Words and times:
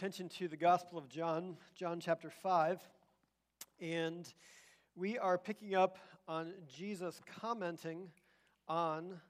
attention 0.00 0.30
to 0.30 0.48
the 0.48 0.56
Gospel 0.56 0.96
of 0.96 1.10
John, 1.10 1.58
John 1.74 2.00
chapter 2.00 2.30
5. 2.30 2.80
And 3.82 4.26
we 4.96 5.18
are 5.18 5.36
picking 5.36 5.74
up 5.74 5.98
on 6.26 6.54
Jesus 6.74 7.20
commenting 7.38 8.08
on 8.66 9.20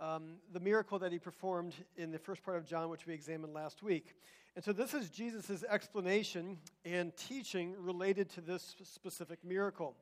um, 0.00 0.38
the 0.52 0.58
miracle 0.58 0.98
that 0.98 1.12
he 1.12 1.20
performed 1.20 1.76
in 1.96 2.10
the 2.10 2.18
first 2.18 2.42
part 2.42 2.56
of 2.56 2.66
John, 2.66 2.88
which 2.88 3.06
we 3.06 3.14
examined 3.14 3.54
last 3.54 3.80
week. 3.80 4.16
And 4.56 4.64
so 4.64 4.72
this 4.72 4.92
is 4.92 5.08
Jesus' 5.08 5.62
explanation 5.70 6.58
and 6.84 7.16
teaching 7.16 7.76
related 7.78 8.28
to 8.30 8.40
this 8.40 8.74
specific 8.82 9.38
miracle. 9.44 9.94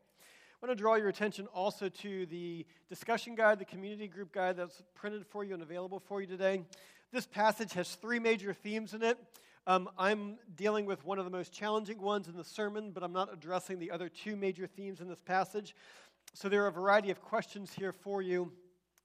I 0.62 0.66
want 0.66 0.78
to 0.78 0.82
draw 0.82 0.94
your 0.94 1.10
attention 1.10 1.46
also 1.52 1.90
to 1.90 2.24
the 2.24 2.64
discussion 2.88 3.34
guide, 3.34 3.58
the 3.58 3.66
community 3.66 4.08
group 4.08 4.32
guide 4.32 4.56
that's 4.56 4.82
printed 4.94 5.26
for 5.26 5.44
you 5.44 5.52
and 5.52 5.62
available 5.62 6.00
for 6.00 6.22
you 6.22 6.26
today. 6.26 6.62
This 7.12 7.26
passage 7.26 7.74
has 7.74 7.96
three 7.96 8.18
major 8.18 8.54
themes 8.54 8.94
in 8.94 9.02
it. 9.02 9.18
Um, 9.70 9.88
I'm 9.96 10.36
dealing 10.56 10.84
with 10.84 11.04
one 11.04 11.20
of 11.20 11.24
the 11.24 11.30
most 11.30 11.52
challenging 11.52 12.00
ones 12.00 12.26
in 12.26 12.36
the 12.36 12.42
sermon, 12.42 12.90
but 12.90 13.04
I'm 13.04 13.12
not 13.12 13.32
addressing 13.32 13.78
the 13.78 13.92
other 13.92 14.08
two 14.08 14.34
major 14.34 14.66
themes 14.66 15.00
in 15.00 15.06
this 15.06 15.20
passage. 15.20 15.76
So 16.34 16.48
there 16.48 16.64
are 16.64 16.66
a 16.66 16.72
variety 16.72 17.12
of 17.12 17.22
questions 17.22 17.72
here 17.72 17.92
for 17.92 18.20
you 18.20 18.50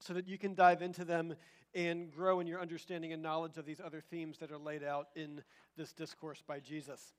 so 0.00 0.12
that 0.14 0.26
you 0.26 0.38
can 0.38 0.56
dive 0.56 0.82
into 0.82 1.04
them 1.04 1.36
and 1.72 2.10
grow 2.10 2.40
in 2.40 2.48
your 2.48 2.60
understanding 2.60 3.12
and 3.12 3.22
knowledge 3.22 3.58
of 3.58 3.64
these 3.64 3.80
other 3.80 4.00
themes 4.00 4.38
that 4.38 4.50
are 4.50 4.58
laid 4.58 4.82
out 4.82 5.06
in 5.14 5.40
this 5.76 5.92
discourse 5.92 6.42
by 6.44 6.58
Jesus. 6.58 7.12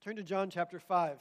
Turn 0.00 0.14
to 0.14 0.22
John 0.22 0.48
chapter 0.48 0.78
5. 0.78 1.18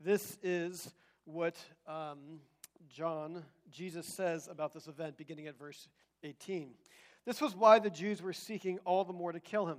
This 0.00 0.38
is 0.42 0.92
what 1.24 1.54
um, 1.86 2.40
John, 2.88 3.44
Jesus 3.70 4.06
says 4.06 4.48
about 4.48 4.74
this 4.74 4.88
event, 4.88 5.16
beginning 5.16 5.46
at 5.46 5.56
verse 5.56 5.86
18. 6.24 6.70
This 7.24 7.40
was 7.40 7.54
why 7.54 7.78
the 7.78 7.90
Jews 7.90 8.22
were 8.22 8.32
seeking 8.32 8.80
all 8.84 9.04
the 9.04 9.12
more 9.12 9.30
to 9.30 9.38
kill 9.38 9.66
him 9.66 9.78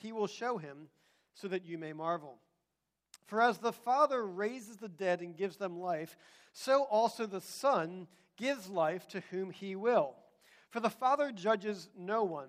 he 0.00 0.12
will 0.12 0.26
show 0.26 0.58
him, 0.58 0.88
so 1.34 1.46
that 1.48 1.64
you 1.64 1.78
may 1.78 1.92
marvel. 1.92 2.38
For 3.26 3.40
as 3.40 3.58
the 3.58 3.72
Father 3.72 4.26
raises 4.26 4.78
the 4.78 4.88
dead 4.88 5.20
and 5.20 5.36
gives 5.36 5.56
them 5.56 5.78
life, 5.78 6.16
so 6.52 6.82
also 6.84 7.26
the 7.26 7.40
Son 7.40 8.08
gives 8.36 8.68
life 8.68 9.06
to 9.08 9.22
whom 9.30 9.50
he 9.50 9.76
will. 9.76 10.16
For 10.70 10.80
the 10.80 10.90
Father 10.90 11.30
judges 11.30 11.88
no 11.96 12.24
one, 12.24 12.48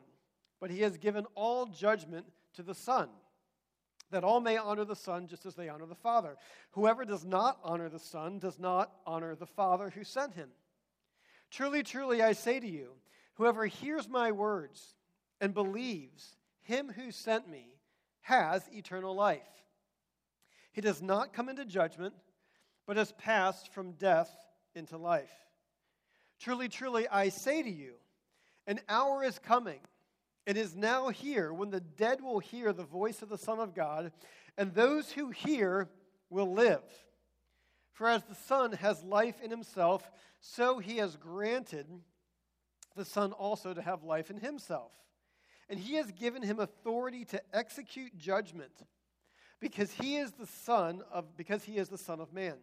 but 0.60 0.72
he 0.72 0.82
has 0.82 0.98
given 0.98 1.26
all 1.36 1.66
judgment 1.66 2.26
to 2.56 2.64
the 2.64 2.74
Son, 2.74 3.10
that 4.12 4.24
all 4.24 4.40
may 4.40 4.58
honor 4.58 4.86
the 4.86 4.96
Son 4.96 5.28
just 5.28 5.46
as 5.46 5.56
they 5.56 5.70
honor 5.70 5.86
the 5.86 5.96
Father. 5.96 6.38
Whoever 6.72 7.06
does 7.06 7.26
not 7.26 7.60
honor 7.64 7.90
the 7.90 8.00
Son 8.00 8.40
does 8.40 8.58
not 8.58 8.92
honor 9.06 9.36
the 9.36 9.46
Father 9.46 9.90
who 9.90 10.04
sent 10.04 10.34
him. 10.34 10.50
Truly, 11.50 11.84
truly, 11.84 12.22
I 12.22 12.32
say 12.32 12.60
to 12.60 12.68
you, 12.68 12.94
whoever 13.36 13.66
hears 13.66 14.08
my 14.08 14.32
words 14.32 14.96
and 15.40 15.54
believes 15.54 16.38
him 16.64 16.90
who 16.90 17.12
sent 17.12 17.50
me 17.50 17.76
has 18.22 18.68
eternal 18.72 19.16
life. 19.16 19.42
He 20.72 20.82
does 20.82 21.02
not 21.02 21.34
come 21.34 21.50
into 21.50 21.66
judgment, 21.66 22.14
but 22.86 22.98
has 22.98 23.12
passed 23.14 23.74
from 23.74 23.94
death 23.94 24.32
into 24.76 24.98
life. 24.98 25.32
Truly, 26.40 26.70
truly, 26.70 27.08
I 27.08 27.30
say 27.30 27.62
to 27.62 27.70
you, 27.70 27.94
an 28.68 28.80
hour 28.88 29.24
is 29.24 29.38
coming, 29.40 29.80
it 30.46 30.58
is 30.58 30.76
now 30.76 31.10
here, 31.10 31.54
when 31.54 31.70
the 31.70 31.82
dead 31.82 32.22
will 32.22 32.40
hear 32.40 32.74
the 32.74 32.84
voice 32.84 33.22
of 33.22 33.30
the 33.30 33.38
Son 33.38 33.60
of 33.60 33.76
God, 33.76 34.12
and 34.58 34.74
those 34.74 35.12
who 35.12 35.30
hear 35.30 35.90
will 36.30 36.54
live. 36.54 36.84
For 37.94 38.08
as 38.08 38.24
the 38.24 38.36
Son 38.36 38.72
has 38.74 39.04
life 39.04 39.42
in 39.44 39.52
himself, 39.52 40.10
so 40.40 40.80
he 40.80 40.98
has 40.98 41.16
granted 41.18 41.88
the 42.96 43.06
Son 43.06 43.34
also 43.34 43.74
to 43.74 43.82
have 43.82 44.04
life 44.04 44.30
in 44.30 44.38
himself 44.38 44.92
and 45.72 45.80
he 45.80 45.96
has 45.96 46.12
given 46.12 46.44
him 46.44 46.60
authority 46.60 47.24
to 47.24 47.42
execute 47.54 48.18
judgment 48.18 48.74
because 49.62 49.90
he 49.90 50.18
is 50.18 50.34
the 50.34 50.46
son 50.46 51.02
of 51.12 51.38
because 51.38 51.64
he 51.64 51.78
is 51.78 51.88
the 51.88 51.98
son 51.98 52.20
of 52.20 52.34
man. 52.34 52.58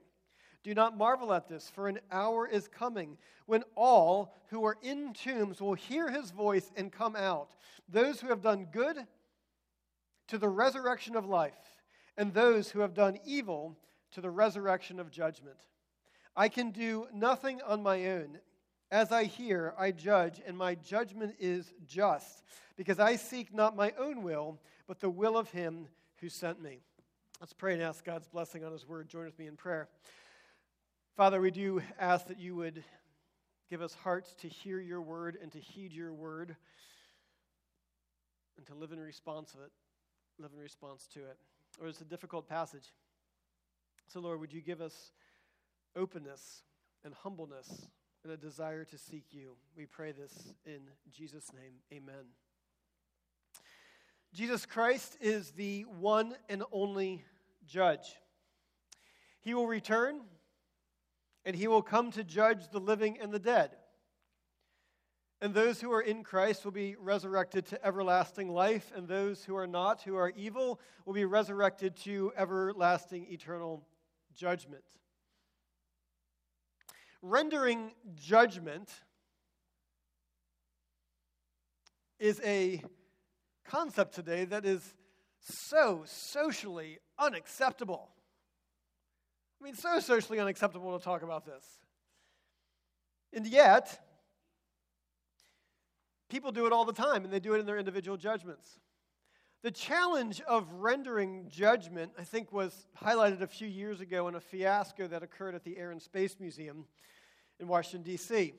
Do 0.63 0.75
not 0.75 0.99
marvel 0.99 1.33
at 1.33 1.49
this 1.49 1.71
for 1.71 1.89
an 1.89 2.01
hour 2.13 2.47
is 2.47 2.69
coming 2.69 3.17
when 3.47 3.65
all 3.75 4.35
who 4.49 4.67
are 4.67 4.77
in 4.83 5.15
tombs 5.15 5.59
will 5.59 5.73
hear 5.73 6.11
his 6.11 6.31
voice 6.33 6.71
and 6.77 6.93
come 6.93 7.17
out. 7.17 7.57
Those 7.89 8.21
who 8.21 8.29
have 8.29 8.43
done 8.43 8.67
good 8.71 8.99
to 10.27 10.37
the 10.37 10.49
resurrection 10.49 11.17
of 11.17 11.25
life 11.25 11.55
and 12.19 12.35
those 12.35 12.71
who 12.71 12.81
have 12.81 12.93
done 12.93 13.19
evil 13.25 13.75
to 14.13 14.21
the 14.21 14.31
resurrection 14.31 15.01
of 15.01 15.11
judgment. 15.11 15.57
I 16.37 16.51
can 16.51 16.73
do 16.73 17.07
nothing 17.15 17.63
on 17.67 17.83
my 17.83 18.07
own 18.09 18.39
as 18.91 19.13
I 19.13 19.25
hear, 19.25 19.75
I 19.79 19.91
judge, 19.91 20.41
and 20.47 20.57
my 20.57 20.75
judgment 20.75 21.35
is 21.39 21.73
just, 21.87 22.43
because 22.77 22.99
I 22.99 23.17
seek 23.17 23.55
not 23.55 23.77
my 23.77 23.93
own 23.99 24.23
will, 24.23 24.59
but 24.87 25.01
the 25.01 25.11
will 25.11 25.37
of 25.37 25.51
him 25.51 25.89
who 26.21 26.29
sent 26.29 26.63
me. 26.63 26.81
Let's 27.41 27.53
pray 27.53 27.75
and 27.75 27.83
ask 27.83 28.05
God's 28.05 28.27
blessing 28.27 28.65
on 28.65 28.73
his 28.73 28.89
word. 28.89 29.09
Join 29.09 29.27
with 29.27 29.39
me 29.39 29.47
in 29.47 29.57
prayer. 29.57 29.89
Father, 31.17 31.41
we 31.41 31.51
do 31.51 31.83
ask 31.99 32.27
that 32.29 32.39
you 32.39 32.57
would 32.57 32.83
give 33.69 33.83
us 33.83 33.95
hearts 33.95 34.35
to 34.41 34.49
hear 34.49 34.81
your 34.81 35.03
word 35.03 35.37
and 35.41 35.53
to 35.53 35.59
heed 35.59 35.93
your 35.93 36.13
word 36.13 36.57
and 38.57 38.67
to 38.67 38.75
live 38.75 38.93
in 38.93 38.99
response 38.99 39.53
to 39.53 39.59
it, 39.59 39.71
live 40.39 40.53
in 40.55 40.61
response 40.61 41.07
to 41.13 41.21
it. 41.21 41.37
Or 41.81 41.89
it's 41.89 42.01
a 42.01 42.05
difficult 42.05 42.49
passage. 42.49 42.95
So, 44.07 44.21
Lord, 44.21 44.41
would 44.41 44.53
you 44.53 44.63
give 44.63 44.81
us 44.81 45.13
openness 45.95 46.63
and 47.05 47.13
humbleness 47.15 47.89
and 48.29 48.35
a 48.35 48.47
desire 48.47 48.85
to 48.85 48.99
seek 48.99 49.25
you. 49.31 49.57
We 49.75 49.87
pray 49.87 50.13
this 50.13 50.53
in 50.67 50.81
Jesus' 51.11 51.51
name. 51.55 51.73
Amen. 51.91 52.27
Jesus 54.35 54.67
Christ 54.67 55.17
is 55.19 55.53
the 55.53 55.83
one 55.83 56.35
and 56.51 56.63
only 56.71 57.25
judge. 57.67 58.17
He 59.41 59.55
will 59.55 59.67
return 59.67 60.21
and 61.47 61.57
he 61.57 61.69
will 61.69 61.81
come 61.81 62.11
to 62.13 62.25
judge 62.25 62.69
the 62.71 62.81
living 62.81 63.19
and 63.19 63.33
the 63.33 63.39
dead. 63.39 63.71
And 65.41 65.55
those 65.55 65.81
who 65.81 65.91
are 65.93 66.03
in 66.03 66.23
Christ 66.23 66.67
will 66.67 66.73
be 66.73 66.97
resurrected 67.01 67.65
to 67.67 67.87
everlasting 67.87 68.51
life, 68.51 68.93
and 68.95 69.09
those 69.09 69.45
who 69.45 69.57
are 69.57 69.69
not, 69.69 70.03
who 70.03 70.17
are 70.17 70.33
evil, 70.37 70.81
will 71.07 71.15
be 71.15 71.25
resurrected 71.25 71.97
to 71.99 72.33
everlasting 72.37 73.29
eternal 73.31 73.87
judgment 74.35 74.85
rendering 77.23 77.93
judgment 78.15 78.91
is 82.19 82.41
a 82.45 82.83
concept 83.65 84.15
today 84.15 84.45
that 84.45 84.65
is 84.65 84.95
so 85.41 86.03
socially 86.05 86.99
unacceptable. 87.19 88.09
I 89.61 89.65
mean, 89.65 89.75
so 89.75 90.01
socially 90.01 90.39
unacceptable 90.39 90.97
to 90.99 91.05
talk 91.05 91.23
about 91.23 91.45
this. 91.45 91.65
And 93.33 93.47
yet, 93.47 94.01
people 96.29 96.53
do 96.53 96.67
it 96.67 96.73
all 96.73 96.85
the 96.85 96.93
time, 96.93 97.25
and 97.25 97.33
they 97.33 97.41
do 97.41 97.55
it 97.55 97.59
in 97.59 97.67
their 97.67 97.79
individual 97.79 98.17
judgments. 98.17 98.79
The 99.63 99.73
challenge 99.73 100.41
of 100.43 100.73
rendering 100.75 101.47
judgment, 101.49 102.13
I 102.17 102.23
think, 102.23 102.53
was 102.53 102.87
highlighted 103.03 103.41
a 103.41 103.47
few 103.49 103.67
years 103.67 104.01
ago 104.01 104.29
in 104.29 104.37
a 104.37 104.41
fiasco 104.41 105.09
that 105.09 105.25
occurred 105.25 105.57
at 105.57 105.65
the 105.65 105.77
Air 105.77 105.91
and 105.91 106.01
Space 106.01 106.37
Museum 106.39 106.85
in 107.59 107.67
Washington, 107.67 108.09
D.C. 108.09 108.55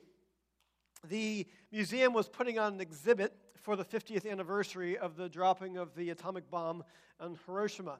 The 1.08 1.46
museum 1.72 2.12
was 2.12 2.28
putting 2.28 2.58
on 2.58 2.74
an 2.74 2.80
exhibit 2.82 3.32
for 3.56 3.76
the 3.76 3.84
50th 3.84 4.30
anniversary 4.30 4.98
of 4.98 5.16
the 5.16 5.30
dropping 5.30 5.78
of 5.78 5.94
the 5.94 6.10
atomic 6.10 6.50
bomb 6.50 6.84
on 7.18 7.38
Hiroshima. 7.46 7.98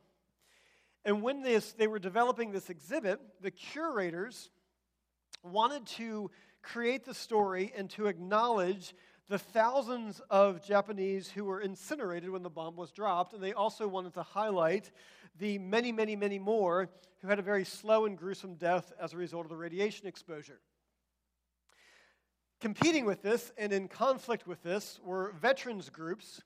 And 1.02 1.22
when 1.22 1.40
this, 1.40 1.72
they 1.72 1.86
were 1.86 1.98
developing 1.98 2.52
this 2.52 2.68
exhibit, 2.68 3.18
the 3.40 3.50
curators 3.50 4.50
wanted 5.42 5.86
to 5.86 6.30
create 6.60 7.06
the 7.06 7.14
story 7.14 7.72
and 7.74 7.88
to 7.90 8.08
acknowledge 8.08 8.94
the 9.30 9.38
thousands 9.38 10.20
of 10.28 10.60
Japanese 10.60 11.30
who 11.30 11.44
were 11.44 11.60
incinerated 11.60 12.28
when 12.28 12.42
the 12.42 12.50
bomb 12.50 12.74
was 12.74 12.90
dropped, 12.90 13.32
and 13.32 13.40
they 13.40 13.52
also 13.52 13.86
wanted 13.86 14.12
to 14.12 14.24
highlight 14.24 14.90
the 15.38 15.56
many, 15.56 15.92
many, 15.92 16.16
many 16.16 16.36
more 16.36 16.88
who 17.22 17.28
had 17.28 17.38
a 17.38 17.42
very 17.42 17.64
slow 17.64 18.06
and 18.06 18.18
gruesome 18.18 18.56
death 18.56 18.92
as 19.00 19.12
a 19.12 19.16
result 19.16 19.44
of 19.44 19.48
the 19.48 19.56
radiation 19.56 20.08
exposure. 20.08 20.58
Competing 22.60 23.04
with 23.04 23.22
this 23.22 23.52
and 23.56 23.72
in 23.72 23.86
conflict 23.86 24.48
with 24.48 24.64
this 24.64 24.98
were 25.00 25.32
veterans 25.40 25.90
groups 25.90 26.42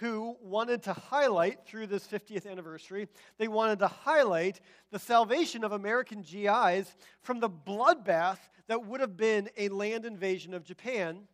who 0.00 0.36
wanted 0.42 0.82
to 0.82 0.92
highlight 0.92 1.64
through 1.64 1.86
this 1.86 2.08
50th 2.08 2.50
anniversary, 2.50 3.06
they 3.38 3.46
wanted 3.46 3.78
to 3.78 3.86
highlight 3.86 4.60
the 4.90 4.98
salvation 4.98 5.62
of 5.62 5.70
American 5.70 6.22
GIs 6.22 6.92
from 7.22 7.38
the 7.38 7.48
bloodbath 7.48 8.40
that 8.66 8.84
would 8.84 9.00
have 9.00 9.16
been 9.16 9.48
a 9.56 9.68
land 9.68 10.04
invasion 10.04 10.54
of 10.54 10.64
Japan, 10.64 11.28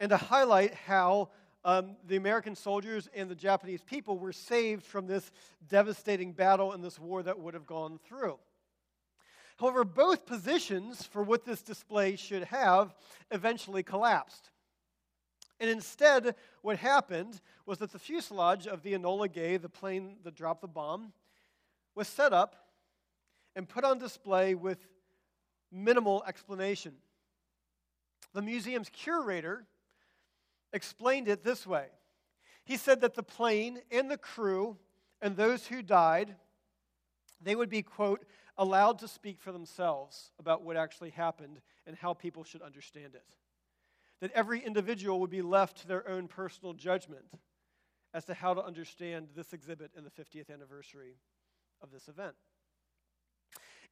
and 0.00 0.10
to 0.10 0.16
highlight 0.16 0.74
how 0.74 1.30
um, 1.64 1.96
the 2.06 2.16
American 2.16 2.54
soldiers 2.54 3.08
and 3.14 3.28
the 3.28 3.34
Japanese 3.34 3.82
people 3.82 4.18
were 4.18 4.32
saved 4.32 4.84
from 4.84 5.06
this 5.06 5.32
devastating 5.68 6.32
battle 6.32 6.72
and 6.72 6.82
this 6.82 6.98
war 6.98 7.22
that 7.22 7.38
would 7.38 7.54
have 7.54 7.66
gone 7.66 7.98
through. 8.06 8.38
However, 9.58 9.84
both 9.84 10.26
positions 10.26 11.02
for 11.02 11.22
what 11.22 11.44
this 11.44 11.62
display 11.62 12.16
should 12.16 12.44
have 12.44 12.94
eventually 13.30 13.82
collapsed. 13.82 14.50
And 15.58 15.70
instead, 15.70 16.34
what 16.60 16.76
happened 16.76 17.40
was 17.64 17.78
that 17.78 17.90
the 17.90 17.98
fuselage 17.98 18.66
of 18.66 18.82
the 18.82 18.92
Enola 18.92 19.32
Gay, 19.32 19.56
the 19.56 19.68
plane 19.70 20.16
that 20.24 20.34
dropped 20.34 20.60
the 20.60 20.68
bomb, 20.68 21.12
was 21.94 22.06
set 22.06 22.32
up 22.32 22.68
and 23.56 23.66
put 23.66 23.82
on 23.82 23.98
display 23.98 24.54
with 24.54 24.86
minimal 25.72 26.22
explanation. 26.28 26.92
The 28.34 28.42
museum's 28.42 28.90
curator 28.90 29.64
explained 30.76 31.26
it 31.26 31.42
this 31.42 31.66
way 31.66 31.86
He 32.64 32.76
said 32.76 33.00
that 33.00 33.14
the 33.14 33.22
plane 33.22 33.80
and 33.90 34.10
the 34.10 34.18
crew 34.18 34.76
and 35.20 35.36
those 35.36 35.66
who 35.66 35.82
died, 35.82 36.36
they 37.40 37.56
would 37.56 37.70
be, 37.70 37.82
quote, 37.82 38.24
allowed 38.56 39.00
to 39.00 39.08
speak 39.08 39.40
for 39.40 39.52
themselves 39.52 40.30
about 40.38 40.62
what 40.62 40.76
actually 40.76 41.10
happened 41.10 41.60
and 41.86 41.96
how 41.96 42.14
people 42.14 42.44
should 42.44 42.62
understand 42.62 43.14
it 43.14 43.36
that 44.20 44.32
every 44.32 44.60
individual 44.60 45.20
would 45.20 45.30
be 45.30 45.42
left 45.42 45.78
to 45.78 45.88
their 45.88 46.08
own 46.08 46.28
personal 46.28 46.72
judgment 46.72 47.26
as 48.14 48.24
to 48.24 48.34
how 48.34 48.54
to 48.54 48.64
understand 48.64 49.28
this 49.34 49.52
exhibit 49.52 49.90
in 49.96 50.04
the 50.04 50.10
50th 50.10 50.50
anniversary 50.50 51.16
of 51.82 51.90
this 51.90 52.08
event. 52.08 52.34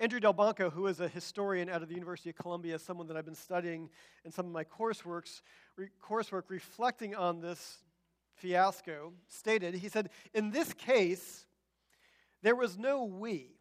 Andrew 0.01 0.21
Delbanco, 0.21 0.73
who 0.73 0.87
is 0.87 1.01
a 1.01 1.09
historian 1.09 1.69
out 1.69 1.83
of 1.83 1.89
the 1.89 1.95
University 1.95 2.31
of 2.31 2.37
Columbia, 2.37 2.79
someone 2.79 3.07
that 3.09 3.17
I've 3.17 3.25
been 3.25 3.35
studying 3.35 3.91
in 4.25 4.31
some 4.31 4.47
of 4.47 4.53
my 4.53 4.65
courseworks, 4.65 5.43
re- 5.77 5.89
coursework 6.03 6.45
reflecting 6.49 7.15
on 7.15 7.41
this 7.41 7.79
fiasco, 8.35 9.13
stated, 9.29 9.75
he 9.75 9.89
said, 9.89 10.11
In 10.33 10.51
this 10.51 10.73
case, 10.73 11.47
there 12.43 12.57
was 12.57 12.77
no 12.77 13.05
we, 13.05 13.57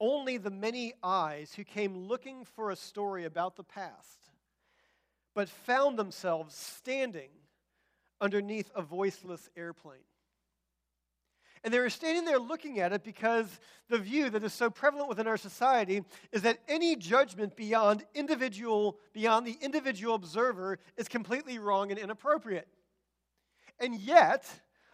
only 0.00 0.36
the 0.36 0.50
many 0.50 0.94
eyes 1.02 1.54
who 1.54 1.64
came 1.64 1.96
looking 1.96 2.44
for 2.44 2.70
a 2.70 2.76
story 2.76 3.24
about 3.24 3.56
the 3.56 3.64
past 3.64 4.22
but 5.34 5.48
found 5.48 5.98
themselves 5.98 6.54
standing 6.54 7.30
underneath 8.20 8.70
a 8.74 8.82
voiceless 8.82 9.48
airplane. 9.56 10.04
And 11.64 11.72
they 11.72 11.78
were 11.78 11.90
standing 11.90 12.24
there 12.24 12.40
looking 12.40 12.80
at 12.80 12.92
it 12.92 13.04
because 13.04 13.46
the 13.88 13.98
view 13.98 14.30
that 14.30 14.42
is 14.42 14.52
so 14.52 14.68
prevalent 14.68 15.08
within 15.08 15.28
our 15.28 15.36
society 15.36 16.02
is 16.32 16.42
that 16.42 16.58
any 16.66 16.96
judgment 16.96 17.54
beyond 17.56 18.04
individual, 18.14 18.98
beyond 19.12 19.46
the 19.46 19.56
individual 19.60 20.16
observer, 20.16 20.78
is 20.96 21.06
completely 21.06 21.58
wrong 21.58 21.90
and 21.90 22.00
inappropriate. 22.00 22.66
And 23.78 23.94
yet, 24.00 24.44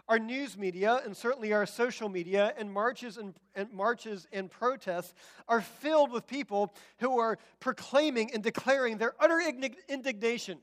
our 0.08 0.18
news 0.18 0.56
media 0.56 1.00
and 1.04 1.16
certainly 1.16 1.52
our 1.52 1.66
social 1.66 2.08
media 2.08 2.54
and 2.58 2.72
marches 2.72 3.16
and, 3.16 3.34
and, 3.54 3.72
marches 3.72 4.26
and 4.32 4.50
protests 4.50 5.14
are 5.48 5.60
filled 5.60 6.10
with 6.10 6.26
people 6.26 6.74
who 6.98 7.18
are 7.18 7.38
proclaiming 7.60 8.32
and 8.32 8.42
declaring 8.42 8.98
their 8.98 9.14
utter 9.20 9.40
indignation. 9.88 10.58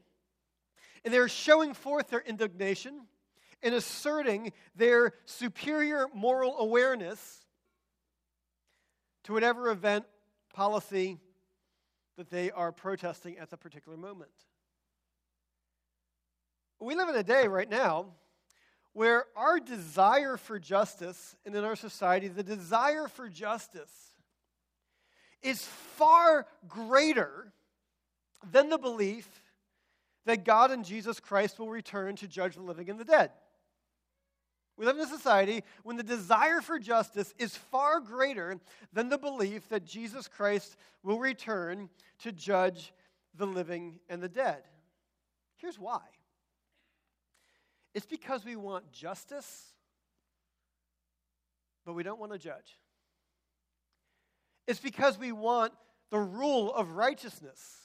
And 1.03 1.13
they're 1.13 1.29
showing 1.29 1.73
forth 1.73 2.09
their 2.09 2.21
indignation 2.21 3.01
and 3.63 3.73
asserting 3.73 4.51
their 4.75 5.13
superior 5.25 6.07
moral 6.13 6.57
awareness 6.59 7.45
to 9.23 9.33
whatever 9.33 9.69
event, 9.69 10.05
policy 10.53 11.17
that 12.17 12.29
they 12.29 12.51
are 12.51 12.71
protesting 12.71 13.37
at 13.37 13.49
the 13.49 13.57
particular 13.57 13.97
moment. 13.97 14.31
We 16.79 16.95
live 16.95 17.09
in 17.09 17.15
a 17.15 17.23
day 17.23 17.47
right 17.47 17.69
now 17.69 18.07
where 18.93 19.25
our 19.35 19.59
desire 19.59 20.37
for 20.37 20.57
justice, 20.57 21.35
and 21.45 21.53
in 21.53 21.65
our 21.65 21.75
society, 21.75 22.29
the 22.29 22.43
desire 22.43 23.09
for 23.09 23.27
justice 23.27 23.91
is 25.41 25.61
far 25.97 26.45
greater 26.67 27.51
than 28.51 28.69
the 28.69 28.77
belief 28.77 29.43
that 30.25 30.45
God 30.45 30.71
and 30.71 30.83
Jesus 30.83 31.19
Christ 31.19 31.59
will 31.59 31.69
return 31.69 32.15
to 32.17 32.27
judge 32.27 32.55
the 32.55 32.61
living 32.61 32.89
and 32.89 32.99
the 32.99 33.05
dead. 33.05 33.31
We 34.77 34.85
live 34.85 34.97
in 34.97 35.03
a 35.03 35.07
society 35.07 35.63
when 35.83 35.95
the 35.95 36.03
desire 36.03 36.59
for 36.59 36.79
justice 36.79 37.33
is 37.37 37.55
far 37.55 38.01
greater 38.01 38.59
than 38.91 39.07
the 39.09 39.17
belief 39.17 39.69
that 39.69 39.85
Jesus 39.85 40.27
Christ 40.27 40.75
will 41.01 41.19
return 41.19 41.89
to 42.19 42.31
judge 42.31 42.93
the 43.35 43.47
living 43.47 43.99
and 44.09 44.21
the 44.21 44.29
dead. 44.29 44.63
Here's 45.57 45.79
why 45.79 46.01
it's 47.93 48.05
because 48.05 48.43
we 48.43 48.57
want 48.57 48.91
justice, 48.91 49.71
but 51.85 51.93
we 51.93 52.03
don't 52.03 52.19
want 52.19 52.33
to 52.33 52.37
judge. 52.37 52.77
It's 54.67 54.81
because 54.81 55.17
we 55.17 55.31
want 55.31 55.71
the 56.09 56.19
rule 56.19 56.73
of 56.73 56.91
righteousness, 56.91 57.84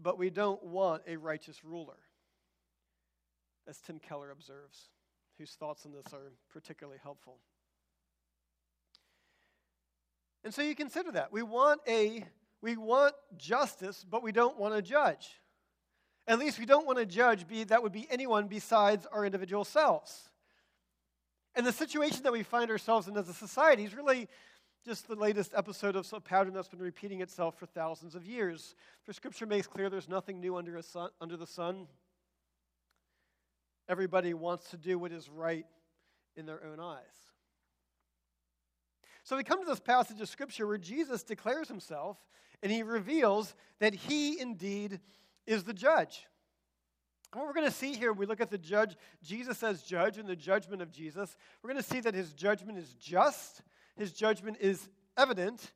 but 0.00 0.18
we 0.18 0.30
don't 0.30 0.62
want 0.62 1.02
a 1.06 1.16
righteous 1.16 1.64
ruler, 1.64 1.98
as 3.68 3.78
Tim 3.78 3.98
Keller 3.98 4.30
observes, 4.30 4.90
whose 5.38 5.52
thoughts 5.52 5.86
on 5.86 5.92
this 5.92 6.12
are 6.12 6.32
particularly 6.52 6.98
helpful. 7.02 7.38
And 10.44 10.52
so 10.52 10.62
you 10.62 10.74
consider 10.74 11.12
that. 11.12 11.32
We 11.32 11.42
want 11.42 11.80
a 11.88 12.24
we 12.64 12.78
want 12.78 13.14
justice, 13.36 14.06
but 14.08 14.22
we 14.22 14.32
don't 14.32 14.58
want 14.58 14.74
to 14.74 14.80
judge. 14.80 15.28
At 16.26 16.38
least 16.38 16.58
we 16.58 16.64
don't 16.64 16.86
want 16.86 16.98
to 16.98 17.04
judge 17.04 17.46
be, 17.46 17.64
that 17.64 17.82
would 17.82 17.92
be 17.92 18.06
anyone 18.10 18.48
besides 18.48 19.06
our 19.12 19.26
individual 19.26 19.64
selves. 19.64 20.30
And 21.54 21.66
the 21.66 21.72
situation 21.72 22.22
that 22.22 22.32
we 22.32 22.42
find 22.42 22.70
ourselves 22.70 23.06
in 23.06 23.18
as 23.18 23.28
a 23.28 23.34
society 23.34 23.84
is 23.84 23.94
really 23.94 24.28
just 24.84 25.08
the 25.08 25.14
latest 25.14 25.54
episode 25.56 25.96
of 25.96 26.06
a 26.12 26.20
pattern 26.20 26.52
that's 26.52 26.68
been 26.68 26.78
repeating 26.78 27.22
itself 27.22 27.58
for 27.58 27.64
thousands 27.64 28.14
of 28.14 28.26
years. 28.26 28.74
For 29.04 29.14
Scripture 29.14 29.46
makes 29.46 29.66
clear 29.66 29.88
there's 29.88 30.10
nothing 30.10 30.40
new 30.40 30.56
under, 30.56 30.80
sun, 30.82 31.08
under 31.22 31.38
the 31.38 31.46
sun. 31.46 31.86
Everybody 33.88 34.34
wants 34.34 34.68
to 34.70 34.76
do 34.76 34.98
what 34.98 35.10
is 35.10 35.30
right 35.30 35.64
in 36.36 36.44
their 36.44 36.62
own 36.64 36.80
eyes. 36.80 37.00
So 39.22 39.38
we 39.38 39.44
come 39.44 39.60
to 39.60 39.66
this 39.66 39.80
passage 39.80 40.20
of 40.20 40.28
Scripture 40.28 40.66
where 40.66 40.76
Jesus 40.76 41.22
declares 41.22 41.68
himself 41.68 42.18
and 42.62 42.70
he 42.70 42.82
reveals 42.82 43.54
that 43.78 43.94
he 43.94 44.38
indeed 44.38 45.00
is 45.46 45.64
the 45.64 45.72
judge. 45.72 46.26
And 47.32 47.40
what 47.40 47.46
we're 47.46 47.54
going 47.54 47.66
to 47.66 47.76
see 47.76 47.94
here, 47.94 48.12
we 48.12 48.26
look 48.26 48.42
at 48.42 48.50
the 48.50 48.58
judge, 48.58 48.96
Jesus 49.22 49.62
as 49.62 49.82
judge 49.82 50.18
and 50.18 50.28
the 50.28 50.36
judgment 50.36 50.82
of 50.82 50.92
Jesus, 50.92 51.36
we're 51.62 51.70
going 51.70 51.82
to 51.82 51.88
see 51.88 52.00
that 52.00 52.14
his 52.14 52.34
judgment 52.34 52.76
is 52.76 52.92
just, 53.00 53.62
his 53.96 54.12
judgment 54.12 54.58
is 54.60 54.88
evident, 55.16 55.72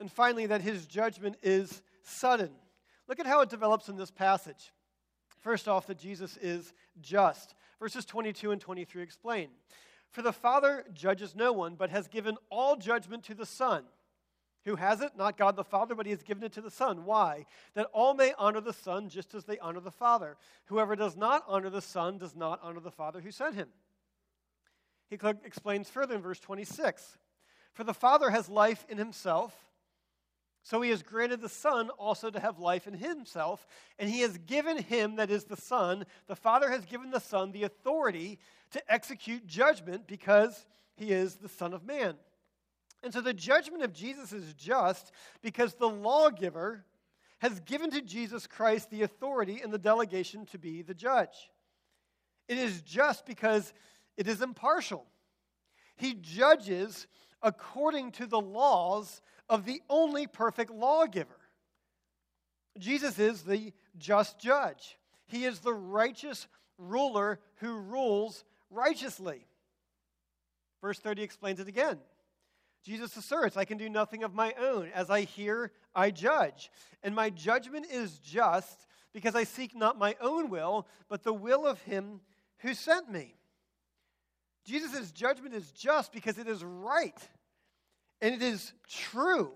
and 0.00 0.10
finally, 0.10 0.46
that 0.46 0.60
his 0.60 0.86
judgment 0.86 1.36
is 1.42 1.82
sudden. 2.02 2.50
Look 3.08 3.20
at 3.20 3.26
how 3.26 3.40
it 3.40 3.48
develops 3.48 3.88
in 3.88 3.96
this 3.96 4.10
passage. 4.10 4.72
First 5.40 5.68
off, 5.68 5.86
that 5.86 5.98
Jesus 5.98 6.36
is 6.38 6.72
just. 7.00 7.54
Verses 7.78 8.04
22 8.04 8.50
and 8.50 8.60
23 8.60 9.02
explain 9.02 9.48
For 10.10 10.22
the 10.22 10.32
Father 10.32 10.84
judges 10.92 11.34
no 11.34 11.52
one, 11.52 11.74
but 11.76 11.90
has 11.90 12.08
given 12.08 12.36
all 12.50 12.76
judgment 12.76 13.24
to 13.24 13.34
the 13.34 13.46
Son 13.46 13.84
who 14.66 14.74
has 14.74 15.00
it? 15.00 15.12
Not 15.16 15.38
God 15.38 15.54
the 15.54 15.64
Father, 15.64 15.94
but 15.94 16.06
he 16.06 16.10
has 16.10 16.24
given 16.24 16.42
it 16.42 16.52
to 16.54 16.60
the 16.60 16.72
Son. 16.72 17.04
Why? 17.04 17.46
That 17.74 17.86
all 17.92 18.14
may 18.14 18.34
honor 18.36 18.60
the 18.60 18.72
Son 18.72 19.08
just 19.08 19.32
as 19.32 19.44
they 19.44 19.60
honor 19.60 19.78
the 19.78 19.92
Father. 19.92 20.36
Whoever 20.66 20.96
does 20.96 21.16
not 21.16 21.44
honor 21.46 21.70
the 21.70 21.80
Son 21.80 22.18
does 22.18 22.34
not 22.34 22.58
honor 22.64 22.80
the 22.80 22.90
Father 22.90 23.20
who 23.20 23.30
sent 23.30 23.54
him. 23.54 23.68
He 25.08 25.18
explains 25.44 25.88
further 25.88 26.16
in 26.16 26.20
verse 26.20 26.40
26 26.40 27.16
For 27.76 27.84
the 27.84 27.92
Father 27.92 28.30
has 28.30 28.48
life 28.48 28.86
in 28.88 28.96
himself, 28.96 29.54
so 30.62 30.80
he 30.80 30.88
has 30.88 31.02
granted 31.02 31.42
the 31.42 31.48
Son 31.50 31.90
also 31.90 32.30
to 32.30 32.40
have 32.40 32.58
life 32.58 32.86
in 32.86 32.94
himself, 32.94 33.66
and 33.98 34.08
he 34.08 34.22
has 34.22 34.38
given 34.38 34.78
him, 34.78 35.16
that 35.16 35.30
is 35.30 35.44
the 35.44 35.58
Son, 35.58 36.06
the 36.26 36.34
Father 36.34 36.70
has 36.70 36.86
given 36.86 37.10
the 37.10 37.20
Son 37.20 37.52
the 37.52 37.64
authority 37.64 38.38
to 38.70 38.82
execute 38.90 39.46
judgment 39.46 40.06
because 40.06 40.64
he 40.96 41.12
is 41.12 41.36
the 41.36 41.50
Son 41.50 41.74
of 41.74 41.84
Man. 41.84 42.14
And 43.02 43.12
so 43.12 43.20
the 43.20 43.34
judgment 43.34 43.82
of 43.82 43.92
Jesus 43.92 44.32
is 44.32 44.54
just 44.54 45.12
because 45.42 45.74
the 45.74 45.86
lawgiver 45.86 46.82
has 47.40 47.60
given 47.60 47.90
to 47.90 48.00
Jesus 48.00 48.46
Christ 48.46 48.90
the 48.90 49.02
authority 49.02 49.60
and 49.62 49.70
the 49.70 49.76
delegation 49.76 50.46
to 50.46 50.58
be 50.58 50.80
the 50.80 50.94
judge. 50.94 51.50
It 52.48 52.56
is 52.56 52.80
just 52.80 53.26
because 53.26 53.74
it 54.16 54.26
is 54.26 54.40
impartial. 54.40 55.04
He 55.96 56.14
judges 56.14 57.06
according 57.46 58.10
to 58.10 58.26
the 58.26 58.40
laws 58.40 59.22
of 59.48 59.64
the 59.64 59.80
only 59.88 60.26
perfect 60.26 60.72
lawgiver. 60.72 61.38
Jesus 62.76 63.20
is 63.20 63.42
the 63.42 63.72
just 63.96 64.40
judge. 64.40 64.98
He 65.28 65.44
is 65.44 65.60
the 65.60 65.72
righteous 65.72 66.48
ruler 66.76 67.38
who 67.60 67.78
rules 67.78 68.44
righteously. 68.68 69.46
Verse 70.82 70.98
30 70.98 71.22
explains 71.22 71.60
it 71.60 71.68
again. 71.68 71.98
Jesus 72.82 73.16
asserts, 73.16 73.56
I 73.56 73.64
can 73.64 73.78
do 73.78 73.88
nothing 73.88 74.24
of 74.24 74.34
my 74.34 74.52
own. 74.60 74.90
As 74.92 75.08
I 75.08 75.20
hear, 75.20 75.70
I 75.94 76.10
judge. 76.10 76.70
And 77.04 77.14
my 77.14 77.30
judgment 77.30 77.86
is 77.90 78.18
just 78.18 78.86
because 79.12 79.36
I 79.36 79.44
seek 79.44 79.74
not 79.74 79.98
my 79.98 80.16
own 80.20 80.50
will, 80.50 80.88
but 81.08 81.22
the 81.22 81.32
will 81.32 81.64
of 81.64 81.80
him 81.82 82.20
who 82.58 82.74
sent 82.74 83.10
me. 83.10 83.36
Jesus' 84.66 85.12
judgment 85.12 85.54
is 85.54 85.70
just 85.70 86.12
because 86.12 86.38
it 86.38 86.48
is 86.48 86.64
right, 86.64 87.16
and 88.20 88.34
it 88.34 88.42
is 88.42 88.72
true, 88.88 89.52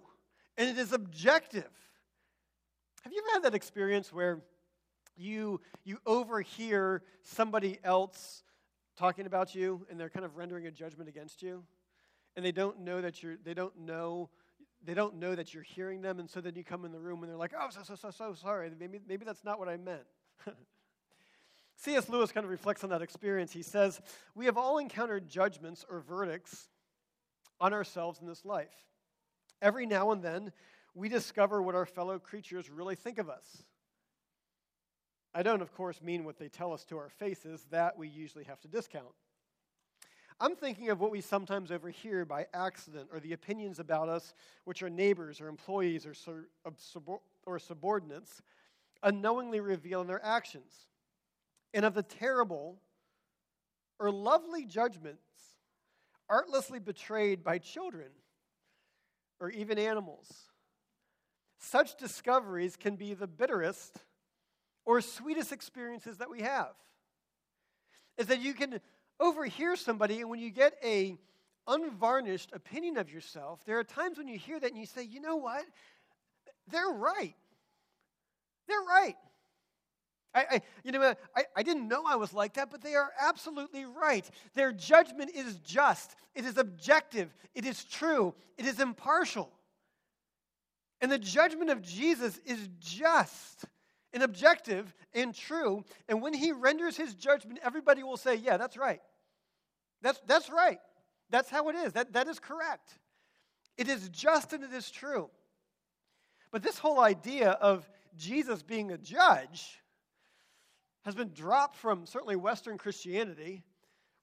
and 0.56 0.68
it 0.68 0.78
is 0.78 0.92
objective. 0.92 1.70
Have 3.02 3.12
you 3.12 3.22
ever 3.26 3.34
had 3.34 3.42
that 3.44 3.54
experience 3.54 4.12
where 4.12 4.42
you, 5.16 5.60
you 5.84 5.98
overhear 6.04 7.02
somebody 7.22 7.78
else 7.82 8.42
talking 8.96 9.26
about 9.26 9.54
you 9.54 9.86
and 9.90 9.98
they're 9.98 10.10
kind 10.10 10.24
of 10.24 10.36
rendering 10.36 10.66
a 10.66 10.70
judgment 10.70 11.08
against 11.08 11.42
you? 11.42 11.64
And 12.36 12.44
they 12.44 12.52
don't 12.52 12.80
know 12.80 13.00
that 13.00 13.22
you're, 13.22 13.36
they 13.42 13.54
don't 13.54 13.76
know, 13.78 14.28
they 14.84 14.94
don't 14.94 15.16
know 15.16 15.34
that 15.34 15.54
you're 15.54 15.62
hearing 15.62 16.02
them, 16.02 16.20
and 16.20 16.28
so 16.28 16.40
then 16.40 16.54
you 16.54 16.62
come 16.62 16.84
in 16.84 16.92
the 16.92 17.00
room 17.00 17.22
and 17.22 17.30
they're 17.30 17.38
like, 17.38 17.54
oh, 17.58 17.68
so, 17.70 17.80
so, 17.82 17.94
so, 17.94 18.10
so 18.10 18.34
sorry. 18.34 18.70
Maybe, 18.78 19.00
maybe 19.08 19.24
that's 19.24 19.44
not 19.44 19.58
what 19.58 19.68
I 19.68 19.76
meant. 19.76 20.04
C.S. 21.76 22.10
Lewis 22.10 22.30
kind 22.30 22.44
of 22.44 22.50
reflects 22.50 22.84
on 22.84 22.90
that 22.90 23.00
experience. 23.00 23.52
He 23.52 23.62
says, 23.62 24.02
We 24.34 24.44
have 24.44 24.58
all 24.58 24.76
encountered 24.76 25.28
judgments 25.28 25.84
or 25.88 26.00
verdicts 26.00 26.68
on 27.60 27.72
ourselves 27.72 28.20
in 28.20 28.26
this 28.26 28.44
life. 28.44 28.74
Every 29.60 29.86
now 29.86 30.10
and 30.12 30.22
then, 30.22 30.52
we 30.94 31.08
discover 31.08 31.62
what 31.62 31.74
our 31.74 31.86
fellow 31.86 32.18
creatures 32.18 32.70
really 32.70 32.96
think 32.96 33.18
of 33.18 33.28
us. 33.28 33.64
I 35.32 35.42
don't, 35.42 35.62
of 35.62 35.72
course, 35.72 36.02
mean 36.02 36.24
what 36.24 36.38
they 36.38 36.48
tell 36.48 36.72
us 36.72 36.84
to 36.86 36.98
our 36.98 37.08
faces, 37.08 37.66
that 37.70 37.96
we 37.96 38.08
usually 38.08 38.44
have 38.44 38.60
to 38.62 38.68
discount. 38.68 39.14
I'm 40.40 40.56
thinking 40.56 40.88
of 40.88 41.00
what 41.00 41.10
we 41.10 41.20
sometimes 41.20 41.70
overhear 41.70 42.24
by 42.24 42.46
accident, 42.54 43.10
or 43.12 43.20
the 43.20 43.34
opinions 43.34 43.78
about 43.78 44.08
us 44.08 44.34
which 44.64 44.82
our 44.82 44.88
neighbors 44.90 45.40
or 45.40 45.48
employees 45.48 46.06
or, 46.06 46.14
or 47.44 47.58
subordinates 47.58 48.42
unknowingly 49.02 49.60
reveal 49.60 50.00
in 50.00 50.06
their 50.06 50.24
actions, 50.24 50.72
and 51.72 51.84
of 51.84 51.94
the 51.94 52.02
terrible 52.02 52.78
or 53.98 54.10
lovely 54.10 54.64
judgments 54.64 55.26
artlessly 56.30 56.78
betrayed 56.78 57.44
by 57.44 57.58
children 57.58 58.08
or 59.40 59.50
even 59.50 59.78
animals. 59.78 60.28
Such 61.58 61.96
discoveries 61.98 62.76
can 62.76 62.96
be 62.96 63.12
the 63.12 63.26
bitterest 63.26 63.98
or 64.86 65.00
sweetest 65.00 65.52
experiences 65.52 66.18
that 66.18 66.30
we 66.30 66.40
have. 66.42 66.70
Is 68.16 68.28
that 68.28 68.40
you 68.40 68.54
can 68.54 68.80
overhear 69.18 69.76
somebody, 69.76 70.20
and 70.20 70.30
when 70.30 70.40
you 70.40 70.50
get 70.50 70.74
a 70.82 71.18
unvarnished 71.66 72.50
opinion 72.52 72.96
of 72.96 73.10
yourself, 73.10 73.64
there 73.66 73.78
are 73.78 73.84
times 73.84 74.16
when 74.16 74.28
you 74.28 74.38
hear 74.38 74.58
that 74.58 74.70
and 74.70 74.78
you 74.78 74.86
say, 74.86 75.02
you 75.02 75.20
know 75.20 75.36
what? 75.36 75.64
They're 76.70 76.88
right. 76.88 77.34
They're 78.68 78.80
right. 78.80 79.16
I, 80.34 80.44
I, 80.50 80.62
you 80.84 80.92
know, 80.92 81.14
I, 81.36 81.44
I 81.56 81.62
didn't 81.62 81.88
know 81.88 82.04
I 82.06 82.16
was 82.16 82.32
like 82.32 82.54
that, 82.54 82.70
but 82.70 82.82
they 82.82 82.94
are 82.94 83.10
absolutely 83.20 83.84
right. 83.84 84.28
Their 84.54 84.72
judgment 84.72 85.32
is 85.34 85.56
just, 85.56 86.14
it 86.34 86.44
is 86.44 86.56
objective, 86.56 87.34
it 87.54 87.64
is 87.64 87.84
true, 87.84 88.34
it 88.56 88.66
is 88.66 88.78
impartial. 88.78 89.50
And 91.00 91.10
the 91.10 91.18
judgment 91.18 91.70
of 91.70 91.82
Jesus 91.82 92.38
is 92.44 92.68
just 92.78 93.64
and 94.12 94.22
objective 94.22 94.94
and 95.14 95.34
true. 95.34 95.84
And 96.08 96.20
when 96.20 96.34
he 96.34 96.52
renders 96.52 96.96
his 96.96 97.14
judgment, 97.14 97.58
everybody 97.62 98.02
will 98.02 98.16
say, 98.16 98.36
Yeah, 98.36 98.56
that's 98.56 98.76
right. 98.76 99.00
That's, 100.02 100.20
that's 100.26 100.50
right. 100.50 100.78
That's 101.30 101.50
how 101.50 101.68
it 101.68 101.76
is. 101.76 101.92
That, 101.92 102.12
that 102.12 102.28
is 102.28 102.38
correct. 102.38 102.98
It 103.76 103.88
is 103.88 104.08
just 104.10 104.52
and 104.52 104.64
it 104.64 104.72
is 104.72 104.90
true. 104.90 105.30
But 106.50 106.62
this 106.62 106.78
whole 106.78 107.00
idea 107.00 107.50
of 107.50 107.88
Jesus 108.16 108.62
being 108.62 108.90
a 108.92 108.98
judge 108.98 109.79
has 111.04 111.14
been 111.14 111.32
dropped 111.32 111.76
from 111.76 112.06
certainly 112.06 112.36
Western 112.36 112.78
Christianity, 112.78 113.62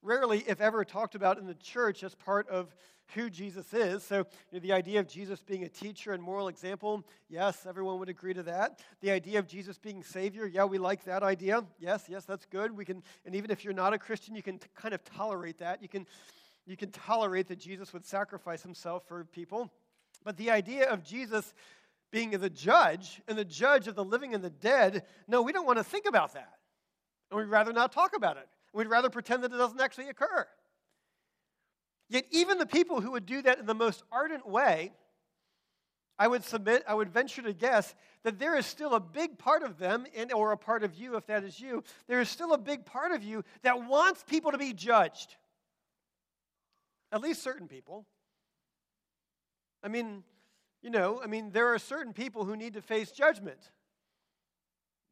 rarely, 0.02 0.44
if 0.46 0.60
ever, 0.60 0.84
talked 0.84 1.14
about 1.14 1.38
in 1.38 1.46
the 1.46 1.54
church 1.54 2.04
as 2.04 2.14
part 2.14 2.48
of 2.48 2.74
who 3.14 3.30
Jesus 3.30 3.72
is. 3.72 4.04
So, 4.04 4.18
you 4.18 4.24
know, 4.52 4.58
the 4.60 4.72
idea 4.72 5.00
of 5.00 5.08
Jesus 5.08 5.42
being 5.42 5.64
a 5.64 5.68
teacher 5.68 6.12
and 6.12 6.22
moral 6.22 6.48
example, 6.48 7.04
yes, 7.28 7.64
everyone 7.66 7.98
would 7.98 8.08
agree 8.08 8.34
to 8.34 8.42
that. 8.44 8.80
The 9.00 9.10
idea 9.10 9.38
of 9.38 9.46
Jesus 9.46 9.78
being 9.78 10.02
Savior, 10.02 10.46
yeah, 10.46 10.64
we 10.64 10.78
like 10.78 11.04
that 11.04 11.22
idea. 11.22 11.64
Yes, 11.78 12.04
yes, 12.08 12.24
that's 12.24 12.44
good. 12.44 12.76
We 12.76 12.84
can, 12.84 13.02
and 13.24 13.34
even 13.34 13.50
if 13.50 13.64
you're 13.64 13.72
not 13.72 13.94
a 13.94 13.98
Christian, 13.98 14.34
you 14.34 14.42
can 14.42 14.58
t- 14.58 14.66
kind 14.74 14.94
of 14.94 15.02
tolerate 15.04 15.58
that. 15.58 15.82
You 15.82 15.88
can, 15.88 16.06
you 16.66 16.76
can 16.76 16.90
tolerate 16.90 17.48
that 17.48 17.58
Jesus 17.58 17.92
would 17.92 18.04
sacrifice 18.04 18.62
himself 18.62 19.04
for 19.08 19.24
people. 19.24 19.70
But 20.22 20.36
the 20.36 20.50
idea 20.50 20.90
of 20.90 21.02
Jesus 21.02 21.54
being 22.10 22.30
the 22.30 22.50
judge 22.50 23.22
and 23.26 23.38
the 23.38 23.44
judge 23.44 23.88
of 23.88 23.94
the 23.94 24.04
living 24.04 24.34
and 24.34 24.44
the 24.44 24.50
dead, 24.50 25.04
no, 25.26 25.40
we 25.40 25.52
don't 25.52 25.66
want 25.66 25.78
to 25.78 25.84
think 25.84 26.06
about 26.06 26.34
that. 26.34 26.57
And 27.30 27.38
we'd 27.38 27.46
rather 27.46 27.72
not 27.72 27.92
talk 27.92 28.16
about 28.16 28.36
it. 28.36 28.48
We'd 28.72 28.88
rather 28.88 29.10
pretend 29.10 29.44
that 29.44 29.52
it 29.52 29.56
doesn't 29.56 29.80
actually 29.80 30.08
occur. 30.08 30.46
Yet, 32.08 32.24
even 32.30 32.58
the 32.58 32.66
people 32.66 33.00
who 33.00 33.12
would 33.12 33.26
do 33.26 33.42
that 33.42 33.58
in 33.58 33.66
the 33.66 33.74
most 33.74 34.02
ardent 34.10 34.48
way, 34.48 34.92
I 36.18 36.26
would 36.26 36.42
submit, 36.42 36.82
I 36.88 36.94
would 36.94 37.10
venture 37.10 37.42
to 37.42 37.52
guess 37.52 37.94
that 38.24 38.38
there 38.38 38.56
is 38.56 38.66
still 38.66 38.94
a 38.94 39.00
big 39.00 39.38
part 39.38 39.62
of 39.62 39.78
them, 39.78 40.06
and, 40.16 40.32
or 40.32 40.52
a 40.52 40.56
part 40.56 40.82
of 40.82 40.94
you, 40.94 41.16
if 41.16 41.26
that 41.26 41.44
is 41.44 41.60
you, 41.60 41.84
there 42.08 42.20
is 42.20 42.28
still 42.28 42.54
a 42.54 42.58
big 42.58 42.84
part 42.84 43.12
of 43.12 43.22
you 43.22 43.44
that 43.62 43.86
wants 43.86 44.24
people 44.24 44.50
to 44.50 44.58
be 44.58 44.72
judged. 44.72 45.36
At 47.12 47.20
least 47.20 47.42
certain 47.42 47.68
people. 47.68 48.04
I 49.82 49.88
mean, 49.88 50.24
you 50.82 50.90
know, 50.90 51.20
I 51.22 51.26
mean, 51.26 51.50
there 51.52 51.72
are 51.72 51.78
certain 51.78 52.12
people 52.12 52.44
who 52.44 52.56
need 52.56 52.74
to 52.74 52.82
face 52.82 53.12
judgment. 53.12 53.70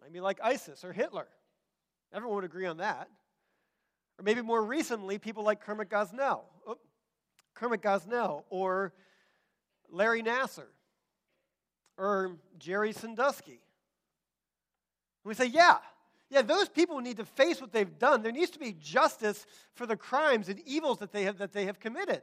Maybe 0.03 0.21
like 0.21 0.39
ISIS 0.43 0.85
or 0.85 0.93
Hitler. 0.93 1.29
Everyone 2.13 2.37
would 2.37 2.45
agree 2.45 2.67
on 2.67 2.79
that. 2.79 3.09
Or 4.19 4.23
maybe 4.23 4.43
more 4.43 4.65
recently, 4.65 5.19
people 5.19 5.45
like 5.45 5.61
Kermit 5.61 5.91
Gosnell. 5.91 6.43
Oh, 6.67 6.79
Kermit 7.55 7.83
Gosnell 7.83 8.45
or 8.51 8.93
Larry 9.91 10.23
Nassar 10.23 10.67
or 11.99 12.37
Jerry 12.59 12.93
Sandusky. 12.93 13.61
we 15.25 15.35
say, 15.35 15.47
yeah, 15.47 15.79
yeah, 16.29 16.43
those 16.43 16.69
people 16.69 17.01
need 17.01 17.19
to 17.19 17.25
face 17.25 17.61
what 17.61 17.73
they've 17.73 17.99
done. 17.99 18.23
There 18.23 18.33
needs 18.33 18.51
to 18.53 18.59
be 18.59 18.73
justice 18.73 19.47
for 19.75 19.87
the 19.87 19.97
crimes 19.97 20.49
and 20.49 20.61
evils 20.67 20.99
that 20.99 21.13
they 21.13 21.25
have, 21.25 21.39
that 21.39 21.53
they 21.53 21.67
have 21.67 21.79
committed. 21.79 22.23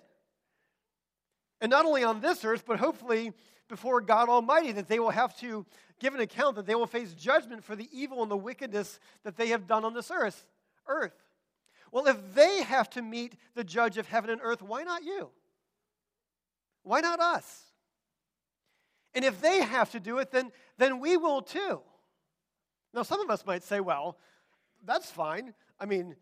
And 1.62 1.70
not 1.70 1.86
only 1.86 2.04
on 2.04 2.20
this 2.20 2.44
earth, 2.44 2.66
but 2.66 2.80
hopefully 2.80 3.32
before 3.74 4.01
God 4.01 4.30
Almighty, 4.30 4.72
that 4.74 4.88
they 4.88 5.00
will 5.00 5.10
have 5.10 5.36
to 5.39 5.65
give 6.00 6.13
an 6.13 6.20
account, 6.20 6.58
that 6.58 6.68
they 6.68 6.75
will 6.75 6.86
face 6.86 7.12
judgment 7.13 7.63
for 7.63 7.75
the 7.75 7.89
evil 7.92 8.22
and 8.22 8.30
the 8.30 8.38
wickedness 8.38 9.00
that 9.24 9.36
they 9.36 9.48
have 9.48 9.65
done 9.65 9.84
on 9.84 9.96
this 9.96 10.12
earth. 10.12 10.46
earth. 10.86 11.15
Well, 11.92 12.06
if 12.06 12.36
they 12.36 12.62
have 12.62 12.88
to 12.92 13.01
meet 13.01 13.34
the 13.56 13.63
judge 13.63 13.98
of 13.98 14.08
heaven 14.08 14.30
and 14.30 14.39
earth, 14.44 14.62
why 14.62 14.84
not 14.84 15.03
you? 15.03 15.32
Why 16.84 17.01
not 17.01 17.20
us? 17.20 17.63
And 19.15 19.25
if 19.25 19.42
they 19.42 19.63
have 19.63 19.89
to 19.92 20.00
do 20.00 20.20
it, 20.20 20.30
then, 20.30 20.51
then 20.77 21.00
we 21.00 21.18
will 21.18 21.42
too. 21.42 21.82
Now, 22.94 23.01
some 23.01 23.22
of 23.22 23.32
us 23.32 23.44
might 23.44 23.63
say, 23.63 23.80
well, 23.80 24.20
that's 24.86 25.10
fine. 25.10 25.56
I 25.80 25.88
mean, 25.88 26.15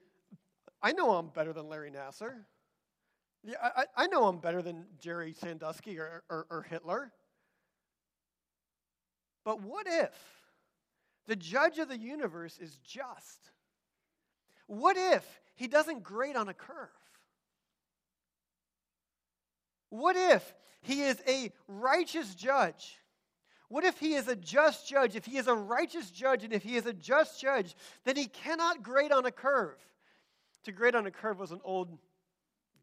I 0.81 0.93
know 0.93 1.11
I'm 1.11 1.27
better 1.27 1.51
than 1.51 1.67
Larry 1.67 1.91
Nassar. 1.91 2.45
Yeah, 3.43 3.55
I, 3.61 3.85
I 3.97 4.07
know 4.07 4.23
I'm 4.23 4.37
better 4.37 4.61
than 4.61 4.85
Jerry 4.99 5.33
Sandusky 5.33 5.99
or, 5.99 6.23
or, 6.29 6.47
or 6.49 6.61
Hitler. 6.61 7.11
But 9.43 9.61
what 9.61 9.87
if 9.87 10.11
the 11.27 11.35
judge 11.35 11.79
of 11.79 11.87
the 11.87 11.97
universe 11.97 12.57
is 12.59 12.77
just? 12.85 13.51
What 14.67 14.97
if 14.97 15.25
he 15.55 15.67
doesn't 15.67 16.03
grade 16.03 16.35
on 16.35 16.47
a 16.47 16.53
curve? 16.53 16.89
What 19.89 20.15
if 20.15 20.53
he 20.81 21.01
is 21.01 21.21
a 21.27 21.51
righteous 21.67 22.33
judge? 22.35 22.97
What 23.67 23.83
if 23.83 23.99
he 23.99 24.15
is 24.15 24.27
a 24.27 24.35
just 24.35 24.87
judge? 24.87 25.15
If 25.15 25.25
he 25.25 25.37
is 25.37 25.47
a 25.47 25.55
righteous 25.55 26.11
judge 26.11 26.43
and 26.43 26.53
if 26.53 26.63
he 26.63 26.75
is 26.75 26.85
a 26.85 26.93
just 26.93 27.39
judge, 27.39 27.75
then 28.03 28.15
he 28.15 28.25
cannot 28.25 28.83
grade 28.83 29.11
on 29.11 29.25
a 29.25 29.31
curve. 29.31 29.77
To 30.65 30.71
grade 30.71 30.95
on 30.95 31.05
a 31.05 31.11
curve 31.11 31.39
was 31.39 31.51
an 31.51 31.61
old 31.63 31.97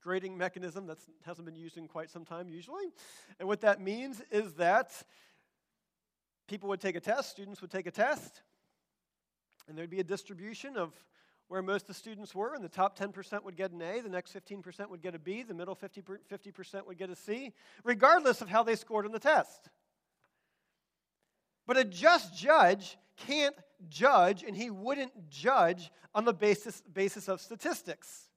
grading 0.01 0.39
mechanism 0.39 0.87
that 0.87 0.99
hasn't 1.27 1.45
been 1.45 1.57
used 1.57 1.77
in 1.77 1.89
quite 1.89 2.11
some 2.11 2.25
time, 2.25 2.49
usually. 2.49 2.87
And 3.39 3.49
what 3.49 3.61
that 3.61 3.81
means 3.81 4.23
is 4.31 4.55
that 4.55 5.03
people 6.49 6.69
would 6.71 6.81
take 6.81 6.97
a 6.97 7.01
test, 7.01 7.31
students 7.31 7.61
would 7.61 7.71
take 7.71 7.87
a 7.87 7.91
test, 7.91 8.43
and 9.69 9.77
there'd 9.77 9.91
be 9.91 10.01
a 10.01 10.05
distribution 10.05 10.77
of 10.77 10.93
where 11.49 11.63
most 11.63 11.83
of 11.83 11.89
the 11.89 11.95
students 11.95 12.35
were, 12.35 12.55
and 12.55 12.63
the 12.63 12.69
top 12.69 12.99
10% 12.99 13.45
would 13.45 13.57
get 13.57 13.71
an 13.71 13.81
A, 13.81 14.01
the 14.01 14.09
next 14.09 14.35
15% 14.35 14.91
would 14.91 15.01
get 15.01 15.15
a 15.15 15.19
B, 15.19 15.43
the 15.43 15.55
middle 15.55 15.75
50, 15.75 16.03
50% 16.03 16.87
would 16.87 16.99
get 16.99 17.09
a 17.11 17.17
C, 17.17 17.53
regardless 17.85 18.41
of 18.43 18.49
how 18.49 18.63
they 18.63 18.75
scored 18.75 19.07
on 19.07 19.13
the 19.13 19.19
test. 19.19 19.71
But 21.67 21.77
a 21.77 21.85
just 21.85 22.37
judge 22.37 22.99
can't 23.17 23.55
judge 23.89 24.43
and 24.43 24.57
he 24.57 24.71
wouldn't 24.71 25.31
judge 25.31 25.91
on 26.15 26.25
the 26.25 26.33
basis, 26.33 26.83
basis 26.93 27.29
of 27.29 27.41
statistics. 27.41 28.29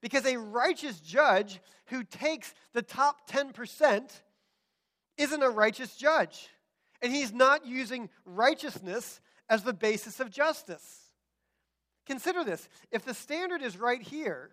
Because 0.00 0.24
a 0.26 0.38
righteous 0.38 1.00
judge 1.00 1.60
who 1.86 2.04
takes 2.04 2.54
the 2.72 2.82
top 2.82 3.28
10% 3.28 4.10
isn't 5.16 5.42
a 5.42 5.50
righteous 5.50 5.96
judge. 5.96 6.48
And 7.02 7.12
he's 7.12 7.32
not 7.32 7.66
using 7.66 8.10
righteousness 8.24 9.20
as 9.48 9.62
the 9.62 9.72
basis 9.72 10.20
of 10.20 10.30
justice. 10.30 11.10
Consider 12.06 12.44
this 12.44 12.68
if 12.90 13.04
the 13.04 13.14
standard 13.14 13.62
is 13.62 13.76
right 13.76 14.02
here, 14.02 14.50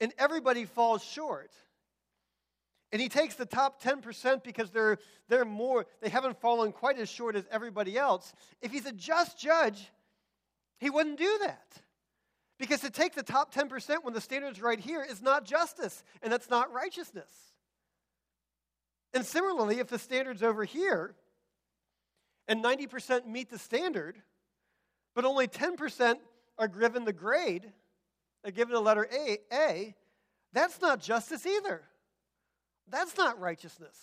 and 0.00 0.12
everybody 0.18 0.64
falls 0.64 1.02
short, 1.02 1.50
and 2.90 3.02
he 3.02 3.08
takes 3.08 3.34
the 3.34 3.46
top 3.46 3.82
10% 3.82 4.42
because 4.42 4.70
they're, 4.70 4.98
they're 5.28 5.44
more, 5.44 5.86
they 6.00 6.08
haven't 6.08 6.40
fallen 6.40 6.72
quite 6.72 6.98
as 6.98 7.08
short 7.08 7.36
as 7.36 7.44
everybody 7.50 7.98
else. 7.98 8.32
If 8.62 8.72
he's 8.72 8.86
a 8.86 8.92
just 8.92 9.38
judge, 9.38 9.90
he 10.78 10.88
wouldn't 10.88 11.18
do 11.18 11.38
that. 11.42 11.66
Because 12.58 12.80
to 12.80 12.90
take 12.90 13.14
the 13.14 13.22
top 13.22 13.54
10% 13.54 14.02
when 14.02 14.14
the 14.14 14.20
standard's 14.20 14.60
right 14.60 14.80
here 14.80 15.04
is 15.08 15.22
not 15.22 15.44
justice, 15.44 16.02
and 16.22 16.32
that's 16.32 16.50
not 16.50 16.72
righteousness. 16.72 17.28
And 19.14 19.24
similarly, 19.24 19.78
if 19.78 19.88
the 19.88 19.98
standard's 19.98 20.42
over 20.42 20.64
here 20.64 21.14
and 22.46 22.62
90% 22.62 23.26
meet 23.26 23.50
the 23.50 23.58
standard, 23.58 24.20
but 25.14 25.24
only 25.24 25.48
10% 25.48 26.16
are 26.58 26.68
given 26.68 27.04
the 27.04 27.12
grade, 27.12 27.72
are 28.44 28.50
given 28.50 28.74
the 28.74 28.80
letter 28.80 29.08
A, 29.12 29.38
A, 29.52 29.94
that's 30.52 30.80
not 30.80 31.00
justice 31.00 31.46
either. 31.46 31.82
That's 32.88 33.16
not 33.16 33.40
righteousness. 33.40 33.98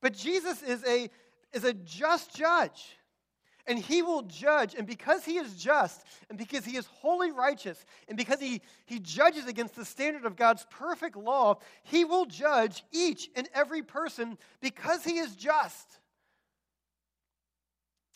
But 0.00 0.14
Jesus 0.14 0.62
is 0.62 0.84
a, 0.84 1.10
is 1.52 1.64
a 1.64 1.72
just 1.72 2.34
judge. 2.34 2.97
And 3.68 3.78
he 3.78 4.00
will 4.00 4.22
judge. 4.22 4.74
And 4.74 4.86
because 4.86 5.24
he 5.24 5.36
is 5.36 5.54
just, 5.54 6.02
and 6.30 6.38
because 6.38 6.64
he 6.64 6.76
is 6.76 6.86
wholly 6.86 7.30
righteous, 7.30 7.84
and 8.08 8.16
because 8.16 8.40
he, 8.40 8.62
he 8.86 8.98
judges 8.98 9.46
against 9.46 9.76
the 9.76 9.84
standard 9.84 10.24
of 10.24 10.36
God's 10.36 10.66
perfect 10.70 11.16
law, 11.16 11.58
he 11.82 12.04
will 12.04 12.24
judge 12.24 12.82
each 12.92 13.28
and 13.36 13.46
every 13.54 13.82
person 13.82 14.38
because 14.60 15.04
he 15.04 15.18
is 15.18 15.36
just. 15.36 15.98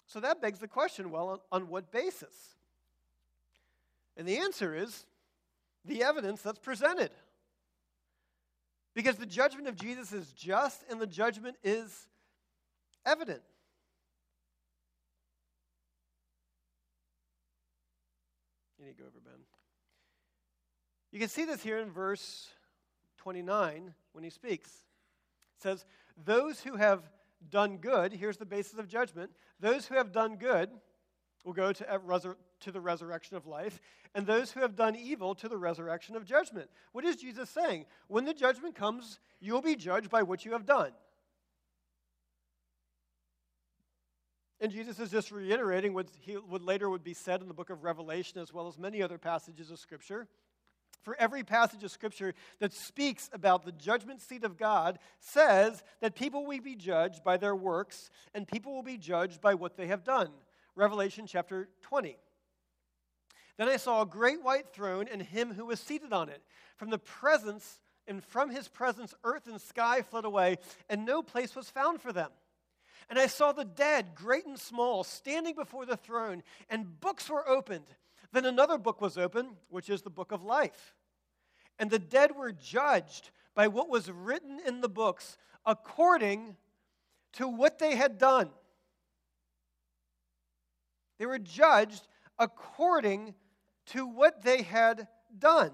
So 0.06 0.20
that 0.20 0.40
begs 0.40 0.58
the 0.58 0.68
question 0.68 1.10
well, 1.10 1.28
on, 1.28 1.38
on 1.52 1.68
what 1.68 1.92
basis? 1.92 2.34
And 4.16 4.26
the 4.26 4.38
answer 4.38 4.74
is 4.74 5.06
the 5.84 6.02
evidence 6.02 6.42
that's 6.42 6.58
presented. 6.58 7.10
Because 8.94 9.16
the 9.16 9.26
judgment 9.26 9.68
of 9.68 9.76
Jesus 9.76 10.12
is 10.12 10.32
just 10.32 10.84
and 10.90 11.00
the 11.00 11.06
judgment 11.06 11.56
is 11.62 12.06
evident. 13.04 13.42
You 18.82 18.88
need 18.88 18.96
to 18.96 19.02
go 19.02 19.08
over, 19.08 19.20
Ben. 19.24 19.44
You 21.12 21.20
can 21.20 21.28
see 21.28 21.44
this 21.44 21.62
here 21.62 21.78
in 21.78 21.92
verse 21.92 22.48
29 23.18 23.94
when 24.10 24.24
he 24.24 24.30
speaks. 24.30 24.68
It 25.56 25.62
says, 25.62 25.84
Those 26.24 26.60
who 26.60 26.74
have 26.74 27.08
done 27.48 27.76
good, 27.76 28.12
here's 28.12 28.38
the 28.38 28.44
basis 28.44 28.80
of 28.80 28.88
judgment, 28.88 29.30
those 29.60 29.86
who 29.86 29.94
have 29.94 30.10
done 30.10 30.34
good 30.34 30.68
will 31.44 31.52
go 31.52 31.72
to, 31.72 32.36
to 32.60 32.72
the 32.72 32.80
resurrection 32.80 33.36
of 33.36 33.46
life, 33.46 33.80
and 34.16 34.26
those 34.26 34.50
who 34.50 34.60
have 34.60 34.74
done 34.74 34.96
evil 34.96 35.36
to 35.36 35.48
the 35.48 35.56
resurrection 35.56 36.16
of 36.16 36.24
judgment. 36.24 36.68
What 36.90 37.04
is 37.04 37.14
Jesus 37.14 37.50
saying? 37.50 37.86
When 38.08 38.24
the 38.24 38.34
judgment 38.34 38.74
comes, 38.74 39.20
you'll 39.38 39.62
be 39.62 39.76
judged 39.76 40.10
by 40.10 40.24
what 40.24 40.44
you 40.44 40.52
have 40.54 40.66
done. 40.66 40.90
And 44.62 44.70
Jesus 44.70 45.00
is 45.00 45.10
just 45.10 45.32
reiterating 45.32 45.92
what, 45.92 46.06
he, 46.20 46.34
what 46.34 46.62
later 46.62 46.88
would 46.88 47.02
be 47.02 47.14
said 47.14 47.42
in 47.42 47.48
the 47.48 47.54
book 47.54 47.68
of 47.68 47.82
Revelation, 47.82 48.40
as 48.40 48.54
well 48.54 48.68
as 48.68 48.78
many 48.78 49.02
other 49.02 49.18
passages 49.18 49.72
of 49.72 49.80
Scripture. 49.80 50.28
For 51.02 51.16
every 51.18 51.42
passage 51.42 51.82
of 51.82 51.90
Scripture 51.90 52.32
that 52.60 52.72
speaks 52.72 53.28
about 53.32 53.64
the 53.64 53.72
judgment 53.72 54.20
seat 54.20 54.44
of 54.44 54.56
God 54.56 55.00
says 55.18 55.82
that 56.00 56.14
people 56.14 56.46
will 56.46 56.60
be 56.60 56.76
judged 56.76 57.24
by 57.24 57.38
their 57.38 57.56
works, 57.56 58.08
and 58.34 58.46
people 58.46 58.72
will 58.72 58.84
be 58.84 58.96
judged 58.96 59.40
by 59.40 59.54
what 59.54 59.76
they 59.76 59.88
have 59.88 60.04
done. 60.04 60.30
Revelation 60.76 61.26
chapter 61.26 61.68
20. 61.82 62.16
Then 63.58 63.68
I 63.68 63.78
saw 63.78 64.02
a 64.02 64.06
great 64.06 64.44
white 64.44 64.72
throne 64.72 65.08
and 65.10 65.20
him 65.20 65.52
who 65.52 65.66
was 65.66 65.80
seated 65.80 66.12
on 66.12 66.28
it. 66.28 66.40
From 66.76 66.90
the 66.90 66.98
presence 66.98 67.80
and 68.06 68.24
from 68.24 68.48
his 68.48 68.68
presence, 68.68 69.12
earth 69.24 69.48
and 69.48 69.60
sky 69.60 70.02
fled 70.02 70.24
away, 70.24 70.58
and 70.88 71.04
no 71.04 71.20
place 71.20 71.56
was 71.56 71.68
found 71.68 72.00
for 72.00 72.12
them. 72.12 72.30
And 73.10 73.18
I 73.18 73.26
saw 73.26 73.52
the 73.52 73.64
dead, 73.64 74.14
great 74.14 74.46
and 74.46 74.58
small, 74.58 75.04
standing 75.04 75.54
before 75.54 75.86
the 75.86 75.96
throne, 75.96 76.42
and 76.70 77.00
books 77.00 77.28
were 77.28 77.46
opened. 77.48 77.86
Then 78.32 78.44
another 78.44 78.78
book 78.78 79.00
was 79.00 79.18
opened, 79.18 79.56
which 79.68 79.90
is 79.90 80.02
the 80.02 80.10
book 80.10 80.32
of 80.32 80.42
life. 80.42 80.94
And 81.78 81.90
the 81.90 81.98
dead 81.98 82.34
were 82.36 82.52
judged 82.52 83.30
by 83.54 83.68
what 83.68 83.88
was 83.88 84.10
written 84.10 84.60
in 84.66 84.80
the 84.80 84.88
books 84.88 85.36
according 85.66 86.56
to 87.34 87.48
what 87.48 87.78
they 87.78 87.96
had 87.96 88.18
done. 88.18 88.50
They 91.18 91.26
were 91.26 91.38
judged 91.38 92.08
according 92.38 93.34
to 93.86 94.06
what 94.06 94.42
they 94.42 94.62
had 94.62 95.08
done. 95.38 95.72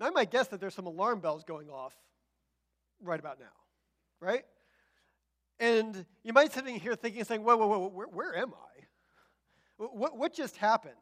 Now, 0.00 0.06
I 0.06 0.10
might 0.10 0.30
guess 0.30 0.48
that 0.48 0.60
there's 0.60 0.74
some 0.74 0.86
alarm 0.86 1.20
bells 1.20 1.44
going 1.44 1.68
off 1.68 1.94
right 3.02 3.20
about 3.20 3.38
now, 3.38 3.52
right? 4.18 4.44
And 5.58 6.06
you 6.24 6.32
might 6.32 6.52
sitting 6.52 6.80
here 6.80 6.94
thinking, 6.94 7.22
saying, 7.24 7.44
whoa, 7.44 7.58
whoa, 7.58 7.66
whoa, 7.66 7.88
where, 7.88 8.06
where 8.06 8.34
am 8.34 8.54
I? 8.54 9.84
What, 9.92 10.16
what 10.16 10.32
just 10.32 10.56
happened? 10.56 10.94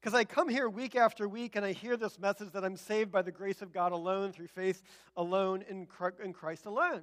Because 0.00 0.14
I 0.14 0.24
come 0.24 0.48
here 0.48 0.68
week 0.68 0.94
after 0.94 1.28
week 1.28 1.56
and 1.56 1.64
I 1.64 1.72
hear 1.72 1.96
this 1.96 2.18
message 2.18 2.52
that 2.52 2.64
I'm 2.64 2.76
saved 2.76 3.10
by 3.10 3.22
the 3.22 3.32
grace 3.32 3.62
of 3.62 3.72
God 3.72 3.92
alone, 3.92 4.32
through 4.32 4.46
faith 4.46 4.82
alone, 5.16 5.64
in 5.68 5.86
Christ 5.86 6.66
alone. 6.66 7.02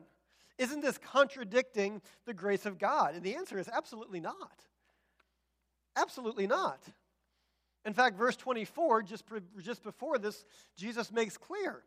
Isn't 0.58 0.82
this 0.82 0.98
contradicting 0.98 2.02
the 2.26 2.34
grace 2.34 2.66
of 2.66 2.80
God? 2.80 3.16
And 3.16 3.24
the 3.24 3.36
answer 3.36 3.60
is 3.60 3.68
absolutely 3.68 4.20
not. 4.20 4.66
Absolutely 5.96 6.48
not. 6.48 6.80
In 7.86 7.94
fact, 7.94 8.18
verse 8.18 8.36
24, 8.36 9.04
just, 9.04 9.24
just 9.62 9.84
before 9.84 10.18
this, 10.18 10.46
Jesus 10.76 11.12
makes 11.12 11.38
clear. 11.38 11.84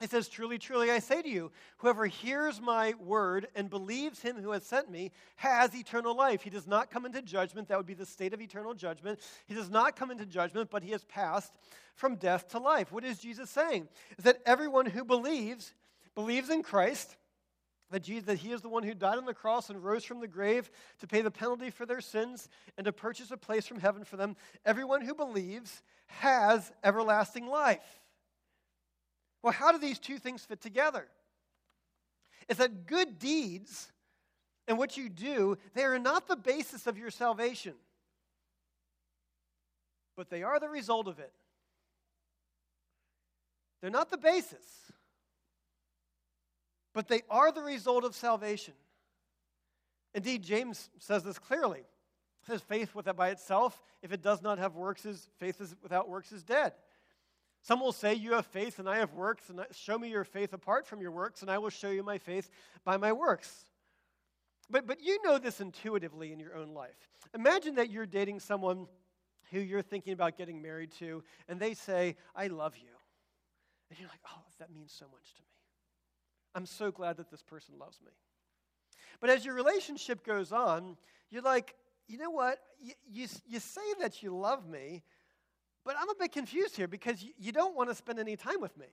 He 0.00 0.06
says, 0.06 0.28
Truly, 0.28 0.58
truly, 0.58 0.90
I 0.90 1.00
say 1.00 1.22
to 1.22 1.28
you, 1.28 1.50
whoever 1.78 2.06
hears 2.06 2.60
my 2.60 2.94
word 3.00 3.48
and 3.56 3.68
believes 3.68 4.20
him 4.20 4.36
who 4.36 4.52
has 4.52 4.64
sent 4.64 4.90
me 4.90 5.10
has 5.36 5.74
eternal 5.74 6.16
life. 6.16 6.42
He 6.42 6.50
does 6.50 6.68
not 6.68 6.90
come 6.90 7.04
into 7.04 7.20
judgment. 7.20 7.68
That 7.68 7.78
would 7.78 7.86
be 7.86 7.94
the 7.94 8.06
state 8.06 8.32
of 8.32 8.40
eternal 8.40 8.74
judgment. 8.74 9.18
He 9.46 9.54
does 9.54 9.70
not 9.70 9.96
come 9.96 10.10
into 10.10 10.24
judgment, 10.24 10.70
but 10.70 10.84
he 10.84 10.92
has 10.92 11.04
passed 11.04 11.52
from 11.96 12.14
death 12.14 12.48
to 12.50 12.58
life. 12.58 12.92
What 12.92 13.04
is 13.04 13.18
Jesus 13.18 13.50
saying? 13.50 13.88
Is 14.18 14.24
that 14.24 14.40
everyone 14.46 14.86
who 14.86 15.04
believes, 15.04 15.74
believes 16.14 16.48
in 16.48 16.62
Christ, 16.62 17.16
that, 17.90 18.02
Jesus, 18.02 18.24
that 18.24 18.38
he 18.38 18.52
is 18.52 18.60
the 18.60 18.68
one 18.68 18.82
who 18.82 18.94
died 18.94 19.18
on 19.18 19.24
the 19.24 19.34
cross 19.34 19.70
and 19.70 19.82
rose 19.82 20.04
from 20.04 20.20
the 20.20 20.28
grave 20.28 20.70
to 21.00 21.06
pay 21.06 21.22
the 21.22 21.30
penalty 21.30 21.70
for 21.70 21.86
their 21.86 22.00
sins 22.00 22.48
and 22.76 22.84
to 22.84 22.92
purchase 22.92 23.30
a 23.30 23.36
place 23.36 23.66
from 23.66 23.80
heaven 23.80 24.04
for 24.04 24.16
them. 24.16 24.36
Everyone 24.64 25.00
who 25.00 25.14
believes 25.14 25.82
has 26.06 26.70
everlasting 26.84 27.46
life. 27.46 28.00
Well, 29.42 29.52
how 29.52 29.72
do 29.72 29.78
these 29.78 29.98
two 29.98 30.18
things 30.18 30.44
fit 30.44 30.60
together? 30.60 31.06
It's 32.48 32.58
that 32.58 32.86
good 32.86 33.18
deeds 33.18 33.90
and 34.66 34.76
what 34.76 34.98
you 34.98 35.08
do, 35.08 35.56
they 35.74 35.84
are 35.84 35.98
not 35.98 36.28
the 36.28 36.36
basis 36.36 36.86
of 36.86 36.98
your 36.98 37.10
salvation, 37.10 37.72
but 40.14 40.28
they 40.28 40.42
are 40.42 40.60
the 40.60 40.68
result 40.68 41.08
of 41.08 41.18
it. 41.18 41.32
They're 43.80 43.90
not 43.90 44.10
the 44.10 44.18
basis 44.18 44.92
but 46.98 47.06
they 47.06 47.22
are 47.30 47.52
the 47.52 47.62
result 47.62 48.02
of 48.02 48.12
salvation. 48.12 48.74
Indeed, 50.14 50.42
James 50.42 50.90
says 50.98 51.22
this 51.22 51.38
clearly. 51.38 51.84
He 52.40 52.50
says, 52.50 52.60
faith 52.60 52.92
without 52.92 53.14
by 53.14 53.28
itself, 53.28 53.80
if 54.02 54.12
it 54.12 54.20
does 54.20 54.42
not 54.42 54.58
have 54.58 54.74
works, 54.74 55.06
is 55.06 55.28
faith 55.38 55.60
is, 55.60 55.76
without 55.80 56.08
works 56.08 56.32
is 56.32 56.42
dead. 56.42 56.72
Some 57.62 57.78
will 57.78 57.92
say, 57.92 58.14
You 58.14 58.32
have 58.32 58.46
faith 58.46 58.80
and 58.80 58.88
I 58.88 58.96
have 58.96 59.14
works, 59.14 59.48
and 59.48 59.64
show 59.70 59.96
me 59.96 60.10
your 60.10 60.24
faith 60.24 60.52
apart 60.52 60.88
from 60.88 61.00
your 61.00 61.12
works, 61.12 61.40
and 61.40 61.48
I 61.48 61.58
will 61.58 61.70
show 61.70 61.88
you 61.88 62.02
my 62.02 62.18
faith 62.18 62.50
by 62.84 62.96
my 62.96 63.12
works. 63.12 63.66
But, 64.68 64.88
but 64.88 65.00
you 65.00 65.22
know 65.22 65.38
this 65.38 65.60
intuitively 65.60 66.32
in 66.32 66.40
your 66.40 66.56
own 66.56 66.74
life. 66.74 66.98
Imagine 67.32 67.76
that 67.76 67.90
you're 67.90 68.06
dating 68.06 68.40
someone 68.40 68.88
who 69.52 69.60
you're 69.60 69.82
thinking 69.82 70.14
about 70.14 70.36
getting 70.36 70.60
married 70.60 70.90
to, 70.98 71.22
and 71.48 71.60
they 71.60 71.74
say, 71.74 72.16
I 72.34 72.48
love 72.48 72.76
you. 72.76 72.90
And 73.88 74.00
you're 74.00 74.08
like, 74.08 74.18
Oh, 74.26 74.42
that 74.58 74.72
means 74.74 74.92
so 74.92 75.04
much 75.12 75.32
to 75.36 75.42
me. 75.42 75.57
I'm 76.58 76.66
so 76.66 76.90
glad 76.90 77.18
that 77.18 77.30
this 77.30 77.40
person 77.40 77.76
loves 77.78 78.00
me. 78.04 78.10
But 79.20 79.30
as 79.30 79.44
your 79.44 79.54
relationship 79.54 80.26
goes 80.26 80.50
on, 80.50 80.96
you're 81.30 81.40
like, 81.40 81.76
you 82.08 82.18
know 82.18 82.30
what? 82.30 82.58
You, 82.80 82.94
you, 83.08 83.28
you 83.46 83.60
say 83.60 83.80
that 84.00 84.24
you 84.24 84.36
love 84.36 84.68
me, 84.68 85.04
but 85.84 85.94
I'm 85.96 86.08
a 86.10 86.16
bit 86.18 86.32
confused 86.32 86.74
here 86.74 86.88
because 86.88 87.22
you, 87.22 87.30
you 87.38 87.52
don't 87.52 87.76
want 87.76 87.90
to 87.90 87.94
spend 87.94 88.18
any 88.18 88.34
time 88.34 88.60
with 88.60 88.76
me. 88.76 88.86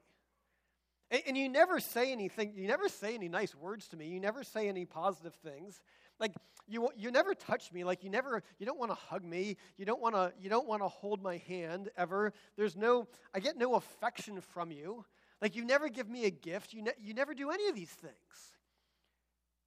And, 1.09 1.23
and 1.29 1.35
you 1.35 1.49
never 1.49 1.79
say 1.79 2.11
anything, 2.11 2.53
you 2.55 2.67
never 2.67 2.87
say 2.87 3.15
any 3.15 3.29
nice 3.29 3.55
words 3.55 3.87
to 3.87 3.97
me. 3.97 4.09
You 4.09 4.19
never 4.19 4.43
say 4.43 4.67
any 4.69 4.85
positive 4.85 5.33
things. 5.33 5.81
Like 6.19 6.33
you, 6.67 6.89
you 6.95 7.09
never 7.09 7.33
touch 7.33 7.73
me. 7.73 7.83
Like 7.83 8.03
you 8.03 8.11
never, 8.11 8.43
you 8.59 8.67
don't 8.67 8.77
want 8.77 8.91
to 8.91 8.95
hug 9.09 9.23
me. 9.23 9.57
You 9.75 9.85
don't 9.85 9.99
want 9.99 10.13
to, 10.13 10.31
you 10.39 10.51
don't 10.51 10.67
want 10.67 10.83
to 10.83 10.87
hold 10.87 11.23
my 11.23 11.37
hand 11.47 11.89
ever. 11.97 12.31
There's 12.57 12.75
no, 12.75 13.07
I 13.33 13.39
get 13.39 13.57
no 13.57 13.73
affection 13.73 14.39
from 14.39 14.71
you. 14.71 15.03
Like 15.41 15.55
you 15.55 15.65
never 15.65 15.89
give 15.89 16.09
me 16.09 16.25
a 16.25 16.31
gift. 16.31 16.73
You, 16.73 16.83
ne- 16.83 16.91
you 17.01 17.13
never 17.13 17.33
do 17.33 17.51
any 17.51 17.67
of 17.67 17.75
these 17.75 17.89
things. 17.89 18.13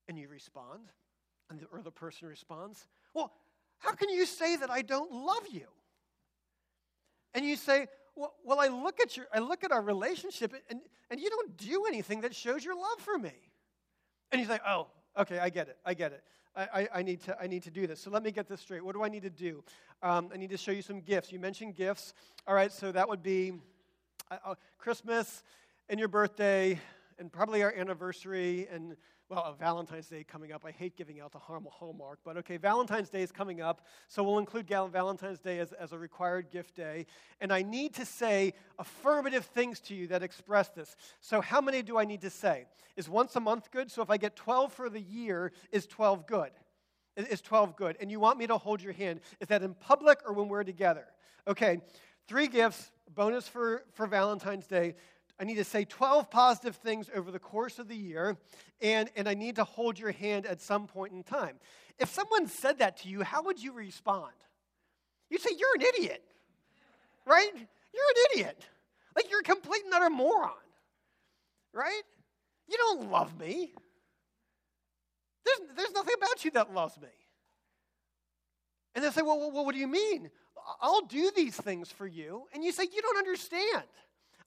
And 0.09 0.19
you 0.19 0.29
respond, 0.29 0.89
and 1.51 1.61
the, 1.61 1.67
or 1.67 1.83
the 1.83 1.91
person 1.91 2.29
responds, 2.29 2.87
well, 3.13 3.33
how 3.79 3.93
can 3.93 4.09
you 4.09 4.25
say 4.25 4.57
that 4.57 4.71
I 4.71 4.83
don't 4.83 5.13
love 5.13 5.47
you? 5.51 5.67
And 7.35 7.45
you 7.45 7.57
say, 7.57 7.87
well, 8.17 8.35
well, 8.45 8.59
I 8.59 8.69
look 8.69 9.01
at 9.01 9.17
your, 9.17 9.27
I 9.33 9.39
look 9.39 9.65
at 9.65 9.71
our 9.71 9.83
relationship, 9.83 10.55
and, 10.71 10.81
and 11.11 11.21
you 11.21 11.29
don't 11.29 11.57
do 11.57 11.85
anything 11.87 12.23
that 12.23 12.35
shows 12.35 12.65
your 12.65 12.75
love 12.75 12.99
for 12.99 13.19
me. 13.19 13.33
And 14.33 14.41
he's 14.41 14.49
like, 14.49 14.63
oh, 14.67 14.89
okay, 15.17 15.39
I 15.39 15.51
get 15.51 15.69
it, 15.69 15.77
I 15.85 15.95
get 15.95 16.13
it. 16.13 16.23
I, 16.57 16.63
I, 16.63 16.89
I, 16.97 17.03
need 17.03 17.21
to, 17.23 17.37
I 17.41 17.47
need 17.47 17.63
to 17.65 17.71
do 17.71 17.87
this. 17.87 18.01
So 18.01 18.11
let 18.11 18.23
me 18.23 18.33
get 18.33 18.49
this 18.49 18.61
straight. 18.61 18.85
What 18.85 18.95
do 18.95 19.05
I 19.05 19.09
need 19.09 19.23
to 19.23 19.31
do? 19.31 19.63
Um, 20.03 20.31
I 20.33 20.37
need 20.37 20.51
to 20.51 20.57
show 20.57 20.73
you 20.73 20.83
some 20.83 21.01
gifts. 21.01 21.31
You 21.31 21.39
mentioned 21.39 21.77
gifts. 21.77 22.15
All 22.47 22.55
right, 22.55 22.73
so 22.73 22.91
that 22.93 23.09
would 23.09 23.23
be 23.23 23.53
uh, 24.31 24.37
uh 24.45 24.55
Christmas 24.79 25.43
and 25.89 25.99
your 25.99 26.09
birthday, 26.09 26.79
and 27.19 27.33
probably 27.33 27.63
our 27.63 27.73
anniversary, 27.73 28.69
and 28.71 28.97
well, 29.29 29.55
Valentine's 29.59 30.09
Day 30.09 30.25
coming 30.25 30.53
up. 30.53 30.65
I 30.67 30.71
hate 30.71 30.97
giving 30.97 31.21
out 31.21 31.33
the 31.33 31.39
Hallmark, 31.39 32.21
but 32.25 32.39
okay, 32.39 32.57
Valentine's 32.57 33.11
Day 33.11 33.23
is 33.23 33.31
coming 33.31 33.61
up, 33.61 33.87
so 34.09 34.23
we'll 34.23 34.39
include 34.39 34.67
Valentine's 34.67 35.39
Day 35.39 35.59
as, 35.59 35.73
as 35.73 35.93
a 35.93 35.99
required 35.99 36.51
gift 36.51 36.75
day. 36.75 37.05
And 37.41 37.53
I 37.53 37.63
need 37.63 37.95
to 37.95 38.07
say 38.07 38.55
affirmative 38.79 39.45
things 39.45 39.81
to 39.81 39.95
you 39.95 40.07
that 40.09 40.23
express 40.23 40.69
this. 40.71 40.97
So, 41.21 41.41
how 41.41 41.61
many 41.61 41.83
do 41.83 41.99
I 41.99 42.05
need 42.05 42.23
to 42.23 42.31
say? 42.31 42.67
Is 42.97 43.09
once 43.09 43.37
a 43.37 43.41
month 43.41 43.71
good? 43.71 43.91
So, 43.91 44.01
if 44.01 44.09
I 44.09 44.17
get 44.17 44.35
12 44.35 44.73
for 44.73 44.89
the 44.89 45.01
year, 45.01 45.53
is 45.73 45.87
12 45.87 46.27
good? 46.27 46.51
Is 47.17 47.43
12 47.43 47.77
good? 47.77 47.97
And 48.01 48.11
you 48.11 48.21
want 48.21 48.39
me 48.39 48.47
to 48.47 48.57
hold 48.57 48.81
your 48.81 48.93
hand. 48.93 49.21
Is 49.41 49.49
that 49.49 49.63
in 49.63 49.75
public 49.75 50.21
or 50.27 50.33
when 50.33 50.49
we're 50.49 50.65
together? 50.65 51.05
Okay, 51.49 51.81
three 52.29 52.47
gifts, 52.47 52.93
bonus 53.15 53.49
for, 53.49 53.83
for 53.95 54.07
Valentine's 54.07 54.67
Day. 54.67 54.95
I 55.41 55.45
need 55.45 55.57
to 55.57 55.65
say 55.65 55.85
12 55.85 56.31
positive 56.31 56.77
things 56.77 57.11
over 57.15 57.31
the 57.31 57.39
course 57.39 57.79
of 57.79 57.89
the 57.89 57.97
year, 57.97 58.37
and, 58.81 59.11
and 59.17 59.29
I 59.29 59.35
need 59.35 59.57
to 59.57 59.65
hold 59.65 59.99
your 59.99 60.13
hand 60.13 60.47
at 60.47 60.61
some 60.61 60.87
point 60.87 61.13
in 61.13 61.23
time. 61.23 61.57
If 61.99 62.11
someone 62.11 62.47
said 62.47 62.79
that 62.79 62.99
to 62.99 63.09
you, 63.09 63.23
how 63.23 63.43
would 63.45 63.61
you 63.61 63.73
respond? 63.73 64.33
You'd 65.31 65.41
say, 65.41 65.51
You're 65.59 65.75
an 65.77 65.83
idiot, 65.83 66.23
right? 67.27 67.51
You're 67.55 68.05
an 68.11 68.25
idiot. 68.33 68.65
Like 69.17 69.31
you're 69.31 69.41
a 69.41 69.45
complete 69.45 69.85
and 69.85 69.93
utter 69.93 70.11
moron, 70.11 70.53
right? 71.73 72.03
You 72.69 72.77
don't 72.77 73.11
love 73.11 73.37
me. 73.37 73.73
There's, 75.45 75.71
there's 75.77 75.91
nothing 75.93 76.15
about 76.17 76.45
you 76.45 76.53
that 76.53 76.73
loves 76.73 76.97
me. 77.01 77.09
And 78.95 79.05
they 79.05 79.11
say, 79.11 79.23
well, 79.23 79.51
well, 79.53 79.65
what 79.65 79.75
do 79.75 79.81
you 79.81 79.89
mean? 79.89 80.31
I'll 80.81 81.07
do 81.07 81.31
these 81.35 81.57
things 81.57 81.91
for 81.91 82.07
you. 82.07 82.45
And 82.53 82.63
you 82.63 82.73
say, 82.73 82.85
You 82.85 83.03
don't 83.03 83.19
understand. 83.19 83.85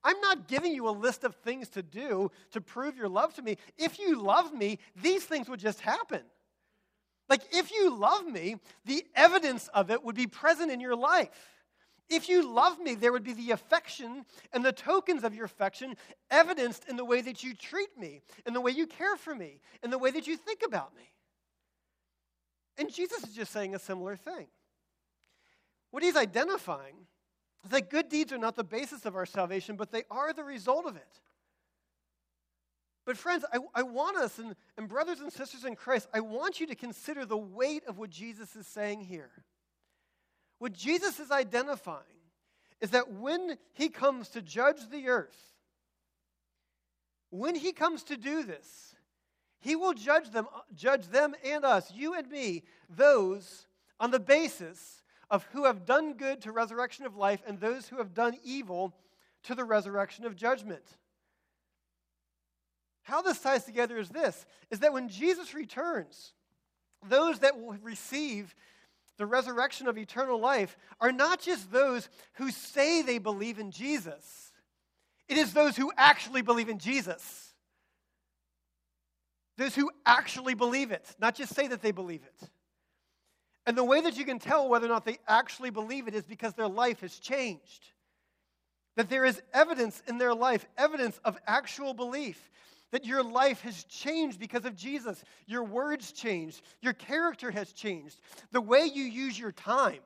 I'm 0.04 0.20
not 0.22 0.48
giving 0.48 0.74
you 0.74 0.90
a 0.90 0.92
list 0.92 1.24
of 1.24 1.36
things 1.36 1.70
to 1.70 1.84
do 1.84 2.32
to 2.52 2.62
prove 2.62 2.98
your 2.98 3.08
love 3.08 3.36
to 3.36 3.42
me. 3.42 3.58
If 3.78 4.00
you 4.00 4.20
love 4.20 4.54
me, 4.54 4.80
these 5.00 5.24
things 5.24 5.48
would 5.48 5.60
just 5.60 5.80
happen. 5.82 6.22
Like, 7.30 7.42
if 7.52 7.72
you 7.72 7.96
love 7.96 8.26
me, 8.26 8.58
the 8.86 9.06
evidence 9.16 9.70
of 9.70 9.92
it 9.92 10.04
would 10.04 10.16
be 10.16 10.28
present 10.28 10.72
in 10.72 10.80
your 10.80 10.96
life. 10.96 11.30
If 12.10 12.28
you 12.28 12.52
love 12.52 12.78
me, 12.80 12.96
there 12.96 13.14
would 13.14 13.24
be 13.24 13.34
the 13.34 13.52
affection 13.52 14.26
and 14.52 14.66
the 14.66 14.74
tokens 14.74 15.24
of 15.24 15.34
your 15.34 15.46
affection 15.46 15.96
evidenced 16.30 16.86
in 16.90 16.98
the 16.98 17.06
way 17.06 17.22
that 17.22 17.42
you 17.42 17.54
treat 17.54 17.98
me, 17.98 18.22
in 18.46 18.54
the 18.54 18.60
way 18.60 18.72
you 18.72 18.86
care 18.86 19.16
for 19.16 19.34
me, 19.34 19.62
in 19.82 19.92
the 19.92 19.98
way 19.98 20.12
that 20.12 20.28
you 20.28 20.36
think 20.36 20.62
about 20.66 20.94
me. 20.96 21.10
And 22.78 22.94
Jesus 22.94 23.24
is 23.24 23.34
just 23.34 23.54
saying 23.54 23.76
a 23.76 23.80
similar 23.80 24.18
thing. 24.18 24.48
What 25.92 26.04
he's 26.04 26.16
identifying 26.16 26.96
is 27.64 27.72
that 27.72 27.90
good 27.90 28.10
deeds 28.10 28.34
are 28.34 28.38
not 28.38 28.56
the 28.56 28.64
basis 28.64 29.06
of 29.06 29.16
our 29.16 29.26
salvation, 29.26 29.76
but 29.76 29.92
they 29.92 30.04
are 30.10 30.34
the 30.34 30.44
result 30.44 30.86
of 30.86 30.96
it. 30.96 31.20
But, 33.06 33.18
friends, 33.18 33.44
I, 33.52 33.60
I 33.74 33.84
want 33.84 34.18
us, 34.18 34.40
and, 34.40 34.56
and 34.78 34.88
brothers 34.88 35.20
and 35.20 35.32
sisters 35.34 35.66
in 35.66 35.76
Christ, 35.76 36.08
I 36.14 36.20
want 36.20 36.60
you 36.60 36.68
to 36.68 36.76
consider 36.76 37.26
the 37.26 37.38
weight 37.38 37.84
of 37.88 37.98
what 37.98 38.10
Jesus 38.10 38.56
is 38.56 38.68
saying 38.68 39.02
here. 39.02 39.32
What 40.60 40.74
Jesus 40.74 41.20
is 41.20 41.32
identifying 41.32 42.02
is 42.80 42.92
that 42.92 43.12
when 43.14 43.58
he 43.74 43.90
comes 43.90 44.30
to 44.30 44.42
judge 44.42 44.90
the 44.90 45.10
earth, 45.10 45.38
when 47.32 47.56
he 47.56 47.72
comes 47.72 48.04
to 48.04 48.18
do 48.18 48.44
this, 48.44 48.96
he 49.60 49.76
will 49.76 49.94
judge 49.94 50.30
them, 50.30 50.48
judge 50.76 51.08
them 51.08 51.34
and 51.46 51.66
us, 51.66 51.92
you 51.94 52.14
and 52.14 52.30
me, 52.30 52.64
those 52.90 53.68
on 54.00 54.12
the 54.12 54.20
basis 54.20 55.01
of 55.32 55.48
who 55.54 55.65
have 55.65 55.86
done 55.86 56.13
good 56.13 56.41
to 56.41 56.52
resurrection 56.52 57.06
of 57.06 57.15
life 57.15 57.41
and 57.48 57.60
those 57.60 57.88
who 57.88 57.98
have 57.98 58.13
done 58.13 58.38
evil 58.44 58.94
to 59.44 59.56
the 59.56 59.63
resurrection 59.63 60.26
of 60.26 60.36
judgment. 60.36 60.84
How 63.04 63.22
this 63.22 63.39
ties 63.39 63.63
together 63.63 63.98
is 63.98 64.10
this 64.10 64.46
is 64.70 64.80
that 64.80 64.94
when 64.94 65.08
Jesus 65.08 65.56
returns, 65.56 66.34
those 67.08 67.39
that 67.39 67.60
will 67.60 67.78
receive 67.82 68.54
the 69.17 69.26
resurrection 69.26 69.88
of 69.88 69.98
eternal 69.98 70.39
life 70.39 70.78
are 71.00 71.12
not 71.12 71.39
just 71.39 71.72
those 71.72 72.10
who 72.34 72.52
say 72.52 73.02
they 73.02 73.17
believe 73.17 73.58
in 73.58 73.72
Jesus. 73.72 74.52
It 75.28 75.38
is 75.38 75.54
those 75.54 75.78
who 75.78 75.91
actually 75.98 76.41
believe 76.41 76.70
in 76.70 76.78
Jesus. 76.78 77.54
Those 79.58 79.76
who 79.76 79.91
actually 80.06 80.56
believe 80.56 80.91
it, 80.91 81.15
not 81.20 81.36
just 81.36 81.56
say 81.56 81.67
that 81.67 81.82
they 81.82 81.91
believe 81.91 82.24
it. 82.24 82.50
And 83.72 83.78
the 83.78 83.86
way 83.86 84.02
that 84.02 84.18
you 84.18 84.26
can 84.26 84.38
tell 84.38 84.68
whether 84.68 84.86
or 84.86 84.90
not 84.90 85.06
they 85.06 85.18
actually 85.30 85.70
believe 85.70 86.10
it 86.10 86.14
is 86.14 86.26
because 86.26 86.54
their 86.56 86.68
life 86.68 87.00
has 87.00 87.18
changed. 87.20 87.86
That 88.98 89.10
there 89.10 89.24
is 89.24 89.42
evidence 89.54 90.04
in 90.10 90.18
their 90.18 90.34
life, 90.34 90.66
evidence 90.78 91.22
of 91.24 91.38
actual 91.48 91.94
belief. 91.94 92.52
That 92.92 93.06
your 93.06 93.24
life 93.24 93.62
has 93.62 93.86
changed 93.86 94.42
because 94.42 94.66
of 94.66 94.76
Jesus. 94.76 95.24
Your 95.48 95.64
words 95.64 96.12
changed. 96.12 96.62
Your 96.82 96.92
character 96.92 97.50
has 97.50 97.72
changed. 97.72 98.20
The 98.52 98.60
way 98.60 98.92
you 98.94 99.06
use 99.06 99.40
your 99.40 99.54
time, 99.54 100.02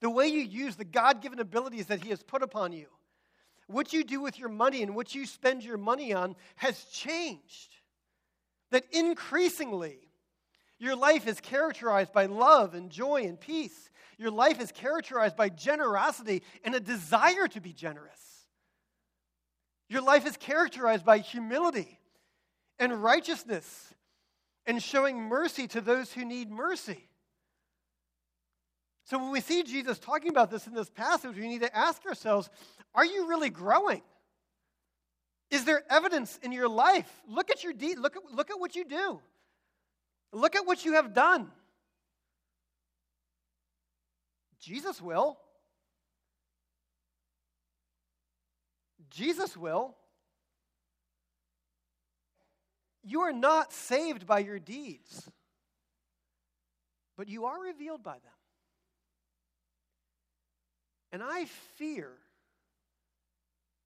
the 0.00 0.08
way 0.08 0.28
you 0.28 0.40
use 0.40 0.76
the 0.76 0.86
God 0.86 1.20
given 1.20 1.40
abilities 1.40 1.88
that 1.88 2.02
He 2.02 2.08
has 2.08 2.22
put 2.22 2.42
upon 2.42 2.72
you, 2.72 2.86
what 3.66 3.92
you 3.92 4.02
do 4.02 4.22
with 4.22 4.38
your 4.38 4.48
money 4.48 4.82
and 4.82 4.96
what 4.96 5.14
you 5.14 5.26
spend 5.26 5.62
your 5.62 5.76
money 5.76 6.14
on 6.14 6.36
has 6.56 6.84
changed. 6.84 7.76
That 8.70 8.84
increasingly, 8.92 9.98
your 10.82 10.96
life 10.96 11.28
is 11.28 11.40
characterized 11.40 12.12
by 12.12 12.26
love 12.26 12.74
and 12.74 12.90
joy 12.90 13.22
and 13.22 13.38
peace. 13.38 13.88
Your 14.18 14.32
life 14.32 14.60
is 14.60 14.72
characterized 14.72 15.36
by 15.36 15.48
generosity 15.48 16.42
and 16.64 16.74
a 16.74 16.80
desire 16.80 17.46
to 17.46 17.60
be 17.60 17.72
generous. 17.72 18.18
Your 19.88 20.02
life 20.02 20.26
is 20.26 20.36
characterized 20.36 21.04
by 21.04 21.18
humility 21.18 22.00
and 22.80 23.00
righteousness 23.00 23.94
and 24.66 24.82
showing 24.82 25.20
mercy 25.20 25.68
to 25.68 25.80
those 25.80 26.12
who 26.12 26.24
need 26.24 26.50
mercy. 26.50 27.08
So, 29.04 29.18
when 29.18 29.30
we 29.30 29.40
see 29.40 29.62
Jesus 29.62 30.00
talking 30.00 30.30
about 30.30 30.50
this 30.50 30.66
in 30.66 30.74
this 30.74 30.90
passage, 30.90 31.36
we 31.36 31.46
need 31.46 31.62
to 31.62 31.76
ask 31.76 32.04
ourselves 32.06 32.50
are 32.92 33.06
you 33.06 33.28
really 33.28 33.50
growing? 33.50 34.02
Is 35.48 35.64
there 35.64 35.84
evidence 35.88 36.40
in 36.42 36.50
your 36.50 36.68
life? 36.68 37.08
Look 37.28 37.52
at 37.52 37.62
your 37.62 37.72
deed, 37.72 38.00
look 38.00 38.16
at, 38.16 38.22
look 38.34 38.50
at 38.50 38.58
what 38.58 38.74
you 38.74 38.84
do. 38.84 39.20
Look 40.32 40.56
at 40.56 40.66
what 40.66 40.84
you 40.84 40.94
have 40.94 41.12
done. 41.12 41.50
Jesus 44.58 45.00
will. 45.02 45.38
Jesus 49.10 49.56
will. 49.56 49.94
You 53.04 53.22
are 53.22 53.32
not 53.32 53.72
saved 53.72 54.26
by 54.26 54.38
your 54.38 54.58
deeds, 54.58 55.28
but 57.16 57.28
you 57.28 57.44
are 57.46 57.60
revealed 57.60 58.02
by 58.02 58.14
them. 58.14 58.32
And 61.10 61.22
I 61.22 61.46
fear 61.76 62.08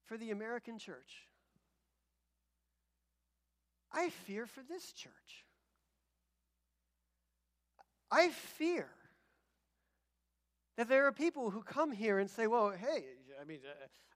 for 0.05 0.17
the 0.17 0.31
American 0.31 0.79
church. 0.79 1.27
I 3.93 4.11
fear 4.11 4.47
for 4.47 4.63
this 4.63 4.93
church. 4.93 5.46
I 8.11 8.29
fear 8.29 8.89
that 10.77 10.89
there 10.89 11.07
are 11.07 11.13
people 11.13 11.51
who 11.51 11.63
come 11.63 11.91
here 11.91 12.19
and 12.19 12.31
say, 12.31 12.47
well, 12.47 12.71
hey, 12.71 13.05
I 13.41 13.45
mean, 13.45 13.61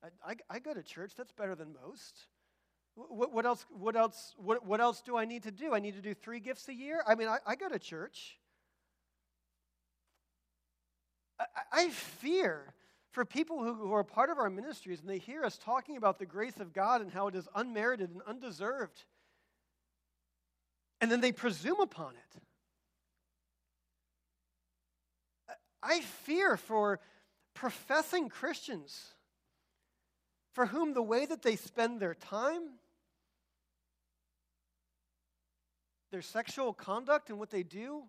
uh, 0.02 0.08
I, 0.26 0.32
I, 0.32 0.56
I 0.56 0.58
go 0.58 0.74
to 0.74 0.82
church, 0.82 1.12
that's 1.16 1.32
better 1.32 1.54
than 1.54 1.74
most. 1.84 2.26
What, 2.94 3.32
what, 3.32 3.46
else, 3.46 3.64
what, 3.70 3.96
else, 3.96 4.34
what, 4.36 4.66
what 4.66 4.80
else 4.80 5.00
do 5.00 5.16
I 5.16 5.24
need 5.24 5.44
to 5.44 5.50
do? 5.50 5.74
I 5.74 5.78
need 5.78 5.94
to 5.94 6.02
do 6.02 6.12
three 6.12 6.40
gifts 6.40 6.68
a 6.68 6.74
year? 6.74 7.02
I 7.06 7.14
mean, 7.14 7.28
I, 7.28 7.38
I 7.46 7.56
go 7.56 7.68
to 7.68 7.78
church. 7.78 8.38
I, 11.38 11.44
I 11.72 11.88
fear 11.90 12.74
for 13.10 13.24
people 13.24 13.62
who, 13.64 13.74
who 13.74 13.92
are 13.92 14.04
part 14.04 14.30
of 14.30 14.38
our 14.38 14.50
ministries 14.50 15.00
and 15.00 15.08
they 15.08 15.18
hear 15.18 15.44
us 15.44 15.58
talking 15.58 15.96
about 15.96 16.18
the 16.18 16.26
grace 16.26 16.60
of 16.60 16.72
God 16.72 17.00
and 17.00 17.10
how 17.10 17.26
it 17.28 17.34
is 17.34 17.48
unmerited 17.54 18.10
and 18.10 18.22
undeserved, 18.26 19.04
and 21.00 21.10
then 21.10 21.20
they 21.20 21.32
presume 21.32 21.80
upon 21.80 22.12
it. 22.12 22.42
I 25.82 26.00
fear 26.00 26.56
for 26.56 27.00
professing 27.54 28.28
Christians 28.28 29.14
for 30.52 30.66
whom 30.66 30.94
the 30.94 31.02
way 31.02 31.26
that 31.26 31.42
they 31.42 31.56
spend 31.56 32.00
their 32.00 32.14
time, 32.14 32.62
their 36.10 36.22
sexual 36.22 36.72
conduct, 36.72 37.30
and 37.30 37.38
what 37.38 37.50
they 37.50 37.62
do 37.62 38.02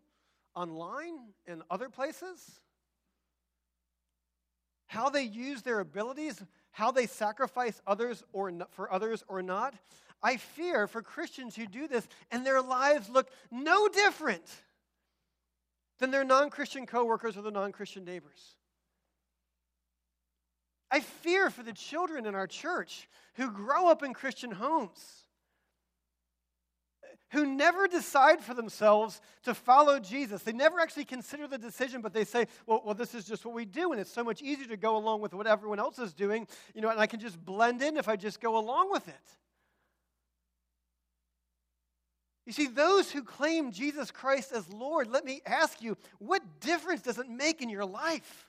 online 0.56 1.18
and 1.48 1.62
other 1.70 1.90
places, 1.90 2.60
how 4.88 5.10
they 5.10 5.24
use 5.24 5.62
their 5.62 5.80
abilities, 5.80 6.42
how 6.72 6.92
they 6.92 7.06
sacrifice 7.06 7.80
others 7.86 8.24
or 8.34 8.52
not, 8.52 8.74
for 8.74 8.92
others 8.92 9.24
or 9.28 9.42
not. 9.42 9.76
I 10.24 10.38
fear 10.38 10.88
for 10.88 11.02
Christians 11.02 11.56
who 11.56 11.66
do 11.66 11.88
this 11.88 12.08
and 12.32 12.46
their 12.46 12.62
lives 12.62 13.10
look 13.10 13.30
no 13.50 13.88
different 13.88 14.44
than 16.02 16.10
their 16.12 16.26
non 16.26 16.50
Christian 16.50 16.86
coworkers 16.86 17.38
or 17.38 17.44
their 17.44 17.52
non 17.52 17.72
Christian 17.72 18.04
neighbors. 18.04 18.56
I 20.90 21.00
fear 21.00 21.50
for 21.50 21.64
the 21.64 21.72
children 21.72 22.26
in 22.26 22.36
our 22.36 22.48
church 22.48 23.08
who 23.36 23.50
grow 23.52 23.88
up 23.88 24.04
in 24.04 24.14
Christian 24.14 24.52
homes, 24.52 25.00
who 27.30 27.46
never 27.46 27.88
decide 27.88 28.42
for 28.42 28.56
themselves 28.56 29.22
to 29.44 29.54
follow 29.54 30.00
Jesus. 30.00 30.42
They 30.42 30.52
never 30.52 30.82
actually 30.82 31.06
consider 31.06 31.48
the 31.48 31.60
decision, 31.60 32.02
but 32.02 32.14
they 32.14 32.26
say, 32.26 32.48
well, 32.66 32.82
well, 32.84 32.96
this 32.96 33.14
is 33.14 33.24
just 33.24 33.46
what 33.46 33.54
we 33.54 33.64
do, 33.64 33.92
and 33.92 34.02
it's 34.02 34.12
so 34.12 34.24
much 34.24 34.42
easier 34.42 34.68
to 34.68 34.78
go 34.78 34.98
along 34.98 35.22
with 35.22 35.36
what 35.36 35.48
everyone 35.48 35.80
else 35.80 36.00
is 36.00 36.14
doing, 36.14 36.48
you 36.74 36.82
know, 36.82 36.90
and 36.90 37.00
I 37.00 37.06
can 37.06 37.20
just 37.20 37.40
blend 37.46 37.82
in 37.84 37.96
if 37.96 38.10
I 38.10 38.16
just 38.16 38.42
go 38.42 38.58
along 38.58 38.92
with 38.92 39.08
it. 39.08 39.38
You 42.52 42.66
see, 42.66 42.68
those 42.68 43.10
who 43.10 43.24
claim 43.24 43.72
Jesus 43.72 44.12
Christ 44.12 44.52
as 44.52 44.68
Lord, 44.74 45.08
let 45.08 45.24
me 45.24 45.42
ask 45.46 45.82
you, 45.82 45.96
what 46.20 46.44
difference 46.60 47.02
does 47.02 47.18
it 47.18 47.30
make 47.30 47.62
in 47.62 47.70
your 47.70 47.86
life? 47.86 48.46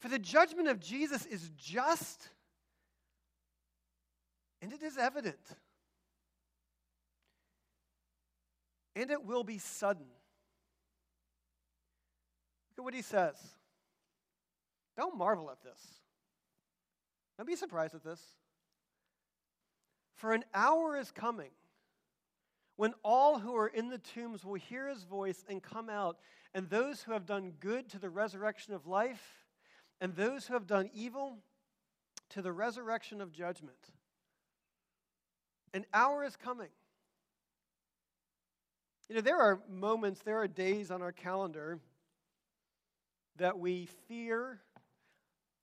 For 0.00 0.10
the 0.10 0.18
judgment 0.18 0.68
of 0.68 0.80
Jesus 0.80 1.24
is 1.24 1.50
just 1.56 2.28
and 4.60 4.70
it 4.70 4.82
is 4.82 4.98
evident. 4.98 5.40
And 8.94 9.10
it 9.10 9.24
will 9.24 9.44
be 9.44 9.56
sudden. 9.56 10.04
Look 12.68 12.80
at 12.80 12.84
what 12.84 12.92
he 12.92 13.00
says. 13.00 13.36
Don't 14.98 15.16
marvel 15.16 15.50
at 15.50 15.62
this. 15.62 15.80
Don't 17.38 17.48
be 17.48 17.56
surprised 17.56 17.94
at 17.94 18.04
this. 18.04 18.20
For 20.14 20.32
an 20.32 20.44
hour 20.54 20.96
is 20.96 21.10
coming 21.10 21.50
when 22.76 22.94
all 23.04 23.38
who 23.38 23.54
are 23.56 23.68
in 23.68 23.88
the 23.88 23.98
tombs 23.98 24.44
will 24.44 24.54
hear 24.54 24.88
his 24.88 25.04
voice 25.04 25.44
and 25.48 25.62
come 25.62 25.88
out, 25.88 26.18
and 26.54 26.68
those 26.68 27.02
who 27.02 27.12
have 27.12 27.26
done 27.26 27.52
good 27.60 27.88
to 27.90 27.98
the 27.98 28.10
resurrection 28.10 28.74
of 28.74 28.86
life 28.86 29.46
and 30.00 30.16
those 30.16 30.46
who 30.46 30.54
have 30.54 30.66
done 30.66 30.90
evil 30.92 31.38
to 32.30 32.42
the 32.42 32.52
resurrection 32.52 33.20
of 33.20 33.32
judgment. 33.32 33.76
An 35.72 35.86
hour 35.94 36.24
is 36.24 36.34
coming. 36.36 36.70
You 39.08 39.16
know, 39.16 39.20
there 39.20 39.38
are 39.38 39.60
moments, 39.70 40.22
there 40.22 40.38
are 40.38 40.48
days 40.48 40.90
on 40.90 41.02
our 41.02 41.12
calendar 41.12 41.78
that 43.36 43.58
we 43.58 43.86
fear. 44.08 44.60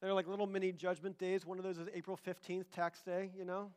They're 0.01 0.13
like 0.13 0.27
little 0.27 0.47
mini 0.47 0.71
judgment 0.71 1.17
days. 1.17 1.45
One 1.45 1.57
of 1.57 1.63
those 1.63 1.77
is 1.77 1.87
April 1.93 2.17
15th, 2.25 2.65
tax 2.71 3.01
day, 3.01 3.31
you 3.37 3.45
know? 3.45 3.71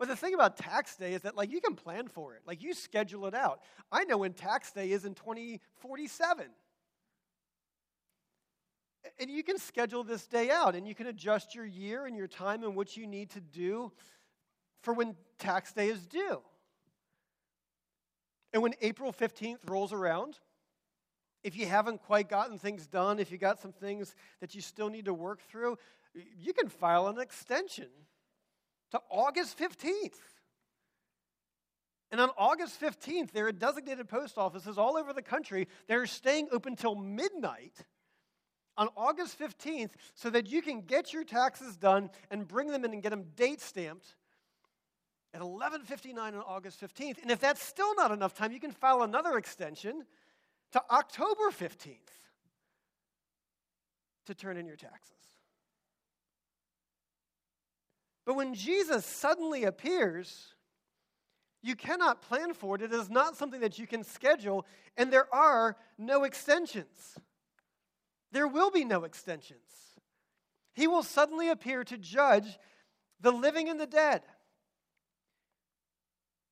But 0.00 0.08
the 0.08 0.16
thing 0.16 0.32
about 0.32 0.56
tax 0.56 0.96
day 0.96 1.12
is 1.12 1.20
that, 1.22 1.36
like, 1.36 1.52
you 1.52 1.60
can 1.60 1.74
plan 1.74 2.08
for 2.08 2.34
it. 2.34 2.40
Like, 2.46 2.62
you 2.62 2.72
schedule 2.72 3.26
it 3.26 3.34
out. 3.34 3.60
I 3.92 4.04
know 4.04 4.16
when 4.16 4.32
tax 4.32 4.72
day 4.72 4.92
is 4.92 5.04
in 5.04 5.12
2047. 5.12 6.46
And 9.20 9.30
you 9.30 9.42
can 9.42 9.58
schedule 9.58 10.02
this 10.02 10.26
day 10.26 10.50
out 10.50 10.74
and 10.74 10.88
you 10.88 10.94
can 10.94 11.06
adjust 11.06 11.54
your 11.54 11.66
year 11.66 12.06
and 12.06 12.16
your 12.16 12.28
time 12.28 12.64
and 12.64 12.74
what 12.74 12.96
you 12.96 13.06
need 13.06 13.28
to 13.30 13.42
do 13.42 13.92
for 14.80 14.94
when 14.94 15.16
tax 15.38 15.74
day 15.74 15.88
is 15.88 16.06
due. 16.06 16.40
And 18.54 18.62
when 18.62 18.72
April 18.80 19.12
15th 19.12 19.68
rolls 19.68 19.92
around, 19.92 20.38
if 21.44 21.58
you 21.58 21.66
haven't 21.66 22.00
quite 22.00 22.30
gotten 22.30 22.56
things 22.56 22.86
done, 22.86 23.18
if 23.18 23.30
you 23.30 23.36
got 23.36 23.60
some 23.60 23.72
things 23.72 24.14
that 24.40 24.54
you 24.54 24.62
still 24.62 24.88
need 24.88 25.04
to 25.04 25.14
work 25.14 25.42
through, 25.42 25.76
you 26.14 26.54
can 26.54 26.70
file 26.70 27.06
an 27.08 27.18
extension 27.18 27.88
to 28.90 29.00
August 29.10 29.58
15th. 29.58 30.18
And 32.10 32.20
on 32.20 32.30
August 32.36 32.80
15th, 32.80 33.30
there 33.30 33.46
are 33.46 33.52
designated 33.52 34.08
post 34.08 34.36
offices 34.36 34.78
all 34.78 34.96
over 34.96 35.12
the 35.12 35.22
country 35.22 35.68
that 35.86 35.96
are 35.96 36.06
staying 36.06 36.48
open 36.50 36.74
till 36.74 36.96
midnight 36.96 37.84
on 38.76 38.88
August 38.96 39.38
15th 39.38 39.90
so 40.14 40.30
that 40.30 40.50
you 40.50 40.62
can 40.62 40.80
get 40.80 41.12
your 41.12 41.22
taxes 41.22 41.76
done 41.76 42.10
and 42.30 42.48
bring 42.48 42.68
them 42.68 42.84
in 42.84 42.92
and 42.92 43.02
get 43.02 43.10
them 43.10 43.26
date 43.36 43.60
stamped 43.60 44.16
at 45.32 45.40
11:59 45.40 46.34
on 46.34 46.42
August 46.42 46.80
15th. 46.80 47.18
And 47.22 47.30
if 47.30 47.38
that's 47.38 47.62
still 47.62 47.94
not 47.94 48.10
enough 48.10 48.34
time, 48.34 48.50
you 48.50 48.58
can 48.58 48.72
file 48.72 49.02
another 49.02 49.36
extension 49.38 50.04
to 50.72 50.82
October 50.90 51.50
15th 51.50 52.18
to 54.26 54.34
turn 54.34 54.56
in 54.56 54.66
your 54.66 54.76
taxes. 54.76 55.29
But 58.30 58.36
when 58.36 58.54
Jesus 58.54 59.04
suddenly 59.04 59.64
appears, 59.64 60.54
you 61.64 61.74
cannot 61.74 62.22
plan 62.22 62.54
for 62.54 62.76
it. 62.76 62.82
It 62.82 62.92
is 62.92 63.10
not 63.10 63.36
something 63.36 63.60
that 63.62 63.76
you 63.76 63.88
can 63.88 64.04
schedule, 64.04 64.66
and 64.96 65.12
there 65.12 65.26
are 65.34 65.76
no 65.98 66.22
extensions. 66.22 67.18
There 68.30 68.46
will 68.46 68.70
be 68.70 68.84
no 68.84 69.02
extensions. 69.02 69.98
He 70.74 70.86
will 70.86 71.02
suddenly 71.02 71.48
appear 71.48 71.82
to 71.82 71.98
judge 71.98 72.56
the 73.20 73.32
living 73.32 73.68
and 73.68 73.80
the 73.80 73.86
dead. 73.88 74.22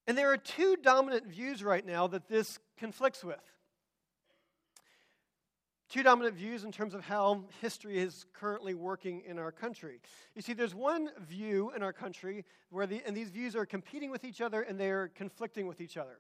And 0.09 0.19
there 0.19 0.33
are 0.33 0.37
two 0.37 0.75
dominant 0.83 1.29
views 1.29 1.63
right 1.63 1.87
now 1.87 2.09
that 2.09 2.27
this 2.27 2.59
conflicts 2.77 3.23
with. 3.23 3.39
Two 5.89 6.03
dominant 6.03 6.37
views 6.37 6.65
in 6.65 6.73
terms 6.73 6.93
of 6.93 7.03
how 7.03 7.45
history 7.63 7.99
is 7.99 8.27
currently 8.35 8.75
working 8.75 9.23
in 9.27 9.39
our 9.39 9.51
country. 9.51 10.01
You 10.35 10.43
see, 10.43 10.53
there's 10.53 10.75
one 10.75 11.09
view 11.19 11.73
in 11.75 11.83
our 11.83 11.95
country 11.95 12.45
where 12.69 12.87
the, 12.87 13.01
and 13.07 13.17
these 13.17 13.31
views 13.31 13.57
are 13.57 13.65
competing 13.65 14.11
with 14.11 14.23
each 14.23 14.43
other 14.43 14.61
and 14.61 14.79
they're 14.79 15.09
conflicting 15.09 15.67
with 15.67 15.81
each 15.81 15.97
other. 15.97 16.19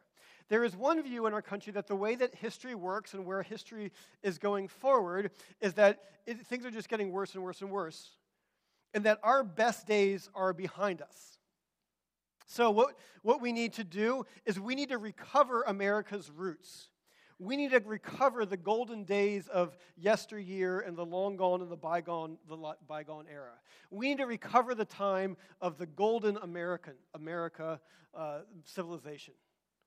There 0.48 0.64
is 0.64 0.74
one 0.74 1.02
view 1.02 1.26
in 1.26 1.34
our 1.34 1.42
country 1.42 1.70
that 1.74 1.86
the 1.86 1.96
way 1.96 2.14
that 2.14 2.34
history 2.34 2.74
works 2.74 3.12
and 3.12 3.26
where 3.26 3.42
history 3.42 3.92
is 4.22 4.38
going 4.38 4.68
forward 4.68 5.32
is 5.60 5.74
that 5.74 6.00
it, 6.26 6.46
things 6.46 6.64
are 6.64 6.70
just 6.70 6.88
getting 6.88 7.12
worse 7.12 7.34
and 7.34 7.44
worse 7.44 7.60
and 7.60 7.70
worse, 7.70 8.16
and 8.94 9.04
that 9.04 9.18
our 9.22 9.44
best 9.44 9.86
days 9.86 10.30
are 10.34 10.54
behind 10.54 11.02
us. 11.02 11.38
So, 12.46 12.70
what, 12.70 12.94
what 13.20 13.42
we 13.42 13.52
need 13.52 13.74
to 13.74 13.84
do 13.84 14.24
is 14.46 14.58
we 14.58 14.74
need 14.74 14.88
to 14.88 14.96
recover 14.96 15.64
America's 15.66 16.30
roots. 16.34 16.88
We 17.38 17.56
need 17.56 17.70
to 17.70 17.80
recover 17.80 18.44
the 18.44 18.56
golden 18.56 19.04
days 19.04 19.46
of 19.48 19.76
yesteryear 19.96 20.80
and 20.80 20.96
the 20.96 21.04
long 21.04 21.36
gone 21.36 21.62
and 21.62 21.70
the 21.70 21.76
bygone, 21.76 22.36
the 22.48 22.74
bygone 22.88 23.26
era. 23.32 23.52
We 23.90 24.08
need 24.08 24.18
to 24.18 24.26
recover 24.26 24.74
the 24.74 24.84
time 24.84 25.36
of 25.60 25.78
the 25.78 25.86
golden 25.86 26.36
American 26.38 26.94
America 27.14 27.80
uh, 28.12 28.40
civilization. 28.64 29.34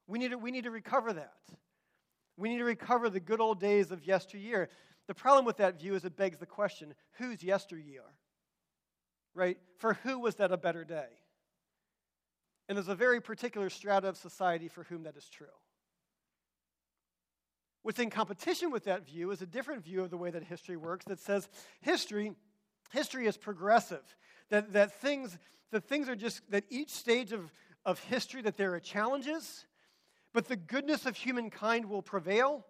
We 0.08 0.20
need, 0.20 0.32
to, 0.32 0.38
we 0.38 0.52
need 0.52 0.64
to 0.64 0.72
recover 0.72 1.12
that. 1.14 1.34
We 2.38 2.50
need 2.50 2.60
to 2.60 2.64
recover 2.64 3.10
the 3.10 3.20
good 3.20 3.42
old 3.42 3.60
days 3.60 3.92
of 3.92 4.06
yesteryear. 4.06 4.70
The 5.08 5.14
problem 5.14 5.44
with 5.44 5.58
that 5.58 5.80
view 5.80 5.96
is 5.96 6.06
it 6.06 6.16
begs 6.16 6.38
the 6.38 6.46
question 6.46 6.94
whose 7.18 7.44
yesteryear? 7.44 8.04
Right? 9.34 9.58
For 9.78 9.96
who 9.96 10.20
was 10.20 10.36
that 10.36 10.52
a 10.52 10.58
better 10.58 10.86
day? 10.86 11.08
And 12.70 12.78
there's 12.78 12.88
a 12.88 12.96
very 12.96 13.20
particular 13.20 13.70
strata 13.70 14.08
of 14.08 14.16
society 14.16 14.70
for 14.70 14.84
whom 14.84 15.04
that 15.04 15.18
is 15.18 15.28
true. 15.28 15.48
What's 17.84 18.00
in 18.00 18.10
competition 18.10 18.72
with 18.72 18.84
that 18.86 19.06
view 19.06 19.32
is 19.32 19.42
a 19.42 19.46
different 19.46 19.84
view 19.84 20.04
of 20.04 20.12
the 20.12 20.18
way 20.18 20.30
that 20.30 20.44
history 20.44 20.78
works 20.78 21.06
that 21.06 21.20
says 21.20 21.50
history, 21.82 22.34
history 22.92 23.26
is 23.26 23.38
progressive. 23.38 24.04
That, 24.50 24.74
that 24.74 25.00
things 25.00 25.38
that 25.72 25.86
things 25.86 26.10
are 26.10 26.16
just 26.16 26.42
that 26.52 26.66
each 26.70 26.90
stage 26.90 27.32
of, 27.32 27.52
of 27.86 28.00
history 28.00 28.42
that 28.44 28.58
there 28.58 28.74
are 28.74 28.80
challenges 28.80 29.66
but 30.34 30.48
the 30.48 30.56
goodness 30.56 31.06
of 31.06 31.16
humankind 31.16 31.86
will 31.86 32.02
prevail 32.02 32.66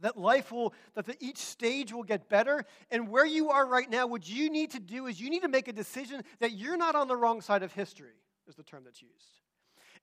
that 0.00 0.16
life 0.16 0.52
will 0.52 0.72
that 0.94 1.06
the, 1.06 1.16
each 1.20 1.38
stage 1.38 1.92
will 1.92 2.02
get 2.02 2.28
better 2.28 2.64
and 2.90 3.08
where 3.08 3.26
you 3.26 3.50
are 3.50 3.66
right 3.66 3.90
now 3.90 4.06
what 4.06 4.28
you 4.28 4.50
need 4.50 4.70
to 4.70 4.80
do 4.80 5.06
is 5.06 5.20
you 5.20 5.30
need 5.30 5.42
to 5.42 5.48
make 5.48 5.68
a 5.68 5.72
decision 5.72 6.22
that 6.38 6.52
you're 6.52 6.76
not 6.76 6.94
on 6.94 7.08
the 7.08 7.16
wrong 7.16 7.40
side 7.40 7.62
of 7.62 7.72
history 7.72 8.14
is 8.48 8.54
the 8.54 8.62
term 8.62 8.82
that's 8.84 9.02
used 9.02 9.40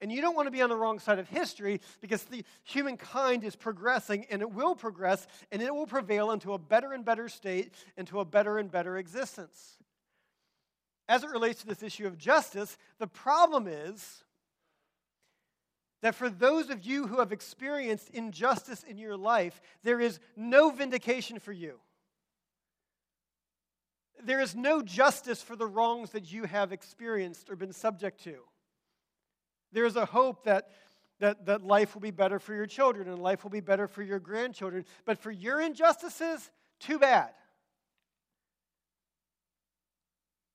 And 0.01 0.11
you 0.11 0.21
don't 0.21 0.35
want 0.35 0.47
to 0.47 0.51
be 0.51 0.61
on 0.61 0.69
the 0.69 0.75
wrong 0.75 0.99
side 0.99 1.19
of 1.19 1.29
history 1.29 1.81
because 2.01 2.23
the 2.23 2.43
humankind 2.63 3.43
is 3.43 3.55
progressing 3.55 4.25
and 4.29 4.41
it 4.41 4.51
will 4.51 4.75
progress 4.75 5.27
and 5.51 5.61
it 5.61 5.73
will 5.73 5.87
prevail 5.87 6.31
into 6.31 6.53
a 6.53 6.57
better 6.57 6.93
and 6.93 7.05
better 7.05 7.29
state, 7.29 7.73
into 7.97 8.19
a 8.19 8.25
better 8.25 8.57
and 8.57 8.71
better 8.71 8.97
existence. 8.97 9.77
As 11.07 11.23
it 11.23 11.29
relates 11.29 11.61
to 11.61 11.67
this 11.67 11.83
issue 11.83 12.07
of 12.07 12.17
justice, 12.17 12.77
the 12.97 13.07
problem 13.07 13.67
is 13.67 14.23
that 16.01 16.15
for 16.15 16.29
those 16.29 16.69
of 16.69 16.83
you 16.83 17.07
who 17.07 17.19
have 17.19 17.31
experienced 17.31 18.09
injustice 18.11 18.83
in 18.83 18.97
your 18.97 19.17
life, 19.17 19.61
there 19.83 19.99
is 19.99 20.19
no 20.35 20.69
vindication 20.69 21.39
for 21.39 21.51
you. 21.51 21.79
There 24.23 24.39
is 24.39 24.55
no 24.55 24.81
justice 24.81 25.41
for 25.41 25.55
the 25.55 25.67
wrongs 25.67 26.11
that 26.11 26.31
you 26.31 26.45
have 26.45 26.71
experienced 26.71 27.49
or 27.49 27.55
been 27.55 27.73
subject 27.73 28.23
to. 28.23 28.37
There 29.75 29.85
is 29.85 29.97
a 29.97 30.05
hope 30.05 30.45
that, 30.45 30.69
that, 31.19 31.47
that 31.47 31.61
life 31.61 31.95
will 31.95 32.01
be 32.01 32.09
better 32.09 32.39
for 32.39 32.55
your 32.55 32.65
children 32.65 33.09
and 33.09 33.21
life 33.21 33.43
will 33.43 33.51
be 33.51 33.59
better 33.59 33.89
for 33.89 34.03
your 34.03 34.19
grandchildren. 34.19 34.85
But 35.03 35.17
for 35.17 35.31
your 35.31 35.59
injustices, 35.59 36.49
too 36.79 36.97
bad. 36.97 37.31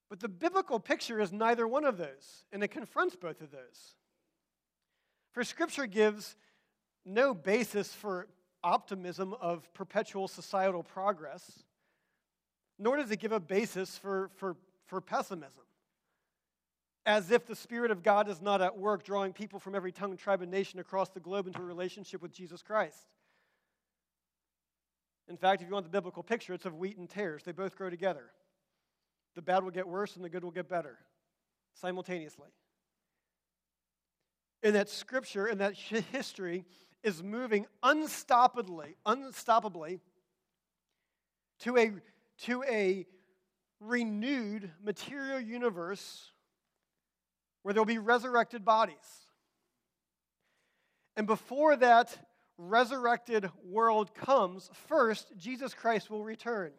But 0.09 0.21
the 0.21 0.29
biblical 0.29 0.81
picture 0.81 1.21
is 1.21 1.33
neither 1.33 1.69
one 1.69 1.85
of 1.85 1.99
those, 1.99 2.45
and 2.51 2.65
it 2.65 2.69
confronts 2.69 3.15
both 3.15 3.43
of 3.43 3.51
those. 3.51 3.95
For 5.33 5.45
Scripture 5.45 5.87
gives 5.87 6.35
no 7.05 7.35
basis 7.35 7.93
for 7.93 8.27
optimism 8.65 9.35
of 9.39 9.71
perpetual 9.75 10.29
societal 10.29 10.83
progress, 10.83 11.63
nor 12.79 12.97
does 12.97 13.11
it 13.11 13.21
give 13.21 13.33
a 13.33 13.39
basis 13.39 13.99
for, 13.99 14.31
for, 14.37 14.57
for 14.87 15.03
pessimism 15.03 15.65
as 17.07 17.31
if 17.31 17.47
the 17.47 17.57
Spirit 17.57 17.91
of 17.91 18.03
God 18.03 18.29
is 18.29 18.43
not 18.43 18.61
at 18.61 18.77
work 18.77 19.05
drawing 19.05 19.33
people 19.33 19.59
from 19.59 19.75
every 19.75 19.93
tongue, 19.93 20.17
tribe, 20.17 20.43
and 20.43 20.51
nation 20.51 20.81
across 20.81 21.11
the 21.11 21.21
globe 21.21 21.47
into 21.47 21.61
a 21.61 21.65
relationship 21.65 22.21
with 22.21 22.33
Jesus 22.33 22.63
Christ. 22.63 23.07
In 25.29 25.37
fact, 25.37 25.63
if 25.63 25.69
you 25.69 25.75
want 25.75 25.87
the 25.87 25.91
biblical 25.91 26.23
picture, 26.23 26.53
it's 26.53 26.67
of 26.67 26.75
wheat 26.75 26.99
and 26.99 27.09
tares. 27.09 27.45
They 27.45 27.53
both 27.53 27.77
grow 27.77 27.89
together. 27.89 28.25
The 29.37 29.43
bad 29.43 29.63
will 29.63 29.71
get 29.71 29.87
worse 29.87 30.17
and 30.17 30.25
the 30.25 30.29
good 30.29 30.43
will 30.43 30.51
get 30.51 30.69
better 30.69 30.99
simultaneously. 31.75 32.49
And 34.63 34.75
that 34.75 34.89
scripture 34.89 35.47
and 35.47 35.61
that 35.61 35.75
history 35.75 36.65
is 37.03 37.23
moving 37.23 37.67
unstoppably, 37.83 38.97
unstoppably 39.07 40.01
to 41.61 41.79
a, 41.79 41.93
to 42.43 42.63
a 42.65 43.07
renewed 43.79 44.71
material 44.83 45.41
universe 45.41 46.33
where 47.63 47.73
there'll 47.73 47.85
be 47.85 47.99
resurrected 47.99 48.65
bodies. 48.65 48.97
And 51.17 51.27
before 51.27 51.77
that 51.77 52.17
resurrected 52.57 53.51
world 53.65 54.15
comes, 54.15 54.71
first, 54.89 55.37
Jesus 55.37 55.75
Christ 55.75 56.11
will 56.11 56.25
return. 56.25 56.73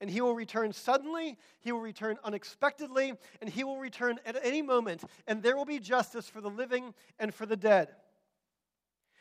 And 0.00 0.10
he 0.10 0.20
will 0.20 0.34
return 0.34 0.72
suddenly, 0.72 1.38
he 1.60 1.72
will 1.72 1.80
return 1.80 2.18
unexpectedly, 2.22 3.14
and 3.40 3.48
he 3.48 3.64
will 3.64 3.78
return 3.78 4.18
at 4.26 4.36
any 4.44 4.60
moment. 4.60 5.02
And 5.26 5.42
there 5.42 5.56
will 5.56 5.64
be 5.64 5.78
justice 5.78 6.28
for 6.28 6.40
the 6.40 6.50
living 6.50 6.92
and 7.18 7.34
for 7.34 7.46
the 7.46 7.56
dead. 7.56 7.88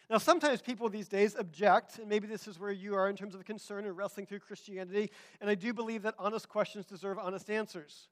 Now, 0.10 0.18
sometimes 0.18 0.62
people 0.62 0.88
these 0.90 1.08
days 1.08 1.36
object, 1.36 1.98
and 1.98 2.08
maybe 2.08 2.28
this 2.28 2.48
is 2.48 2.60
where 2.60 2.72
you 2.72 2.94
are 2.96 3.10
in 3.10 3.16
terms 3.16 3.34
of 3.34 3.44
concern 3.46 3.86
and 3.86 3.98
wrestling 3.98 4.28
through 4.28 4.40
Christianity, 4.40 5.10
and 5.42 5.50
I 5.50 5.56
do 5.56 5.74
believe 5.74 6.04
that 6.04 6.14
honest 6.20 6.48
questions 6.48 6.86
deserve 6.86 7.18
honest 7.18 7.50
answers. 7.50 8.10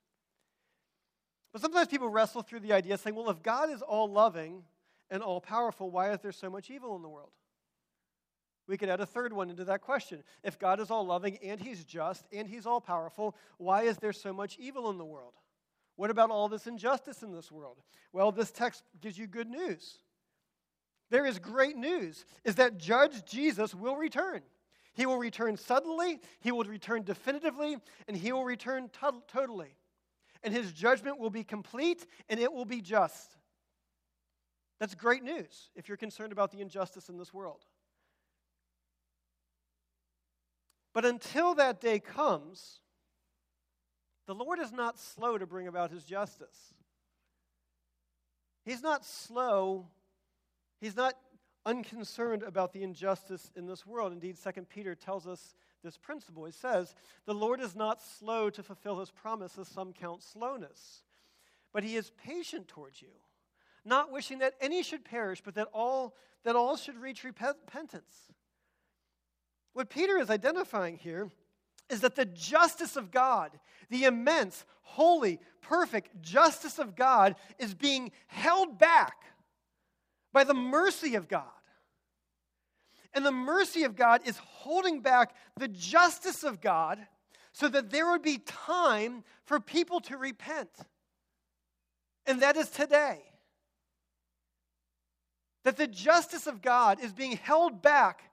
But 1.53 1.61
sometimes 1.61 1.87
people 1.87 2.09
wrestle 2.09 2.41
through 2.41 2.61
the 2.61 2.73
idea 2.73 2.97
saying, 2.97 3.15
well, 3.15 3.29
if 3.29 3.41
God 3.43 3.69
is 3.69 3.83
all 3.83 4.11
loving 4.11 4.63
and 5.11 5.21
all 5.21 5.39
powerful, 5.39 5.91
why 5.91 6.11
is 6.11 6.19
there 6.19 6.31
so 6.31 6.49
much 6.49 6.71
evil 6.71 6.95
in 6.95 7.03
the 7.03 7.09
world? 7.09 7.29
We 8.67 8.77
could 8.77 8.89
add 8.89 9.01
a 9.01 9.05
third 9.05 9.33
one 9.33 9.49
into 9.49 9.65
that 9.65 9.81
question. 9.81 10.23
If 10.43 10.57
God 10.57 10.79
is 10.79 10.89
all 10.89 11.05
loving 11.05 11.37
and 11.43 11.59
he's 11.59 11.83
just 11.83 12.25
and 12.33 12.47
he's 12.47 12.65
all 12.65 12.81
powerful, 12.81 13.35
why 13.57 13.83
is 13.83 13.97
there 13.97 14.13
so 14.13 14.33
much 14.33 14.57
evil 14.57 14.89
in 14.89 14.97
the 14.97 15.05
world? 15.05 15.33
What 15.95 16.09
about 16.09 16.31
all 16.31 16.49
this 16.49 16.65
injustice 16.65 17.21
in 17.21 17.31
this 17.31 17.51
world? 17.51 17.77
Well, 18.13 18.31
this 18.31 18.49
text 18.49 18.83
gives 18.99 19.17
you 19.17 19.27
good 19.27 19.49
news. 19.49 19.99
There 21.11 21.25
is 21.25 21.37
great 21.37 21.75
news 21.75 22.25
is 22.43 22.55
that 22.55 22.79
judge 22.79 23.25
Jesus 23.25 23.75
will 23.75 23.97
return. 23.97 24.41
He 24.95 25.05
will 25.05 25.17
return 25.17 25.57
suddenly, 25.57 26.19
he 26.39 26.51
will 26.51 26.63
return 26.63 27.03
definitively, 27.03 27.77
and 28.07 28.15
he 28.17 28.31
will 28.31 28.45
return 28.45 28.89
to- 29.01 29.21
totally 29.27 29.75
and 30.43 30.53
his 30.53 30.71
judgment 30.71 31.19
will 31.19 31.29
be 31.29 31.43
complete 31.43 32.05
and 32.29 32.39
it 32.39 32.51
will 32.51 32.65
be 32.65 32.81
just. 32.81 33.37
That's 34.79 34.95
great 34.95 35.23
news 35.23 35.69
if 35.75 35.87
you're 35.87 35.97
concerned 35.97 36.31
about 36.31 36.51
the 36.51 36.61
injustice 36.61 37.09
in 37.09 37.17
this 37.17 37.33
world. 37.33 37.61
But 40.93 41.05
until 41.05 41.55
that 41.55 41.81
day 41.81 41.99
comes, 41.99 42.79
the 44.27 44.35
Lord 44.35 44.59
is 44.59 44.71
not 44.71 44.99
slow 44.99 45.37
to 45.37 45.45
bring 45.45 45.67
about 45.67 45.91
his 45.91 46.03
justice. 46.03 46.73
He's 48.65 48.81
not 48.81 49.05
slow, 49.05 49.87
he's 50.79 50.95
not 50.95 51.15
unconcerned 51.65 52.43
about 52.43 52.73
the 52.73 52.83
injustice 52.83 53.51
in 53.55 53.65
this 53.65 53.85
world. 53.85 54.13
Indeed, 54.13 54.37
2 54.41 54.61
Peter 54.63 54.95
tells 54.95 55.27
us 55.27 55.55
this 55.83 55.97
principle. 55.97 56.45
He 56.45 56.51
says, 56.51 56.95
The 57.25 57.33
Lord 57.33 57.59
is 57.59 57.75
not 57.75 58.01
slow 58.01 58.49
to 58.49 58.63
fulfill 58.63 58.99
his 58.99 59.11
promise, 59.11 59.57
as 59.57 59.67
some 59.67 59.93
count 59.93 60.23
slowness, 60.23 61.03
but 61.71 61.83
he 61.83 61.95
is 61.95 62.11
patient 62.25 62.67
towards 62.67 63.01
you, 63.01 63.09
not 63.85 64.11
wishing 64.11 64.39
that 64.39 64.55
any 64.61 64.83
should 64.83 65.05
perish, 65.05 65.41
but 65.43 65.55
that 65.55 65.69
all, 65.73 66.15
that 66.43 66.55
all 66.55 66.77
should 66.77 66.97
reach 66.97 67.23
repentance. 67.23 68.31
What 69.73 69.89
Peter 69.89 70.17
is 70.17 70.29
identifying 70.29 70.97
here 70.97 71.29
is 71.89 72.01
that 72.01 72.15
the 72.15 72.25
justice 72.25 72.95
of 72.95 73.11
God, 73.11 73.51
the 73.89 74.05
immense, 74.05 74.65
holy, 74.81 75.39
perfect 75.61 76.21
justice 76.21 76.79
of 76.79 76.95
God, 76.95 77.35
is 77.59 77.73
being 77.73 78.11
held 78.27 78.77
back 78.77 79.15
by 80.31 80.43
the 80.43 80.53
mercy 80.53 81.15
of 81.15 81.27
God. 81.27 81.43
And 83.13 83.25
the 83.25 83.31
mercy 83.31 83.83
of 83.83 83.95
God 83.95 84.21
is 84.25 84.37
holding 84.37 85.01
back 85.01 85.35
the 85.57 85.67
justice 85.67 86.43
of 86.43 86.61
God 86.61 86.99
so 87.51 87.67
that 87.69 87.91
there 87.91 88.09
would 88.09 88.23
be 88.23 88.39
time 88.39 89.23
for 89.45 89.59
people 89.59 89.99
to 90.01 90.17
repent. 90.17 90.69
And 92.25 92.41
that 92.41 92.57
is 92.57 92.69
today. 92.69 93.21
That 95.63 95.77
the 95.77 95.87
justice 95.87 96.47
of 96.47 96.61
God 96.61 96.99
is 97.01 97.13
being 97.13 97.37
held 97.37 97.81
back 97.81 98.23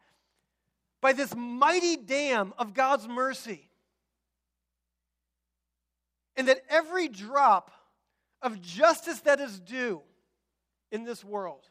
by 1.00 1.12
this 1.12 1.34
mighty 1.36 1.96
dam 1.96 2.52
of 2.58 2.74
God's 2.74 3.06
mercy. 3.06 3.68
And 6.36 6.48
that 6.48 6.62
every 6.70 7.08
drop 7.08 7.70
of 8.42 8.62
justice 8.62 9.20
that 9.20 9.40
is 9.40 9.60
due 9.60 10.00
in 10.90 11.04
this 11.04 11.22
world, 11.22 11.68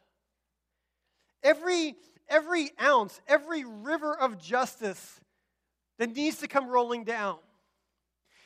every 1.44 1.96
every 2.30 2.72
ounce, 2.82 3.20
every 3.28 3.66
river 3.66 4.16
of 4.18 4.38
justice 4.38 5.20
that 5.98 6.16
needs 6.16 6.38
to 6.38 6.48
come 6.48 6.70
rolling 6.70 7.04
down 7.04 7.38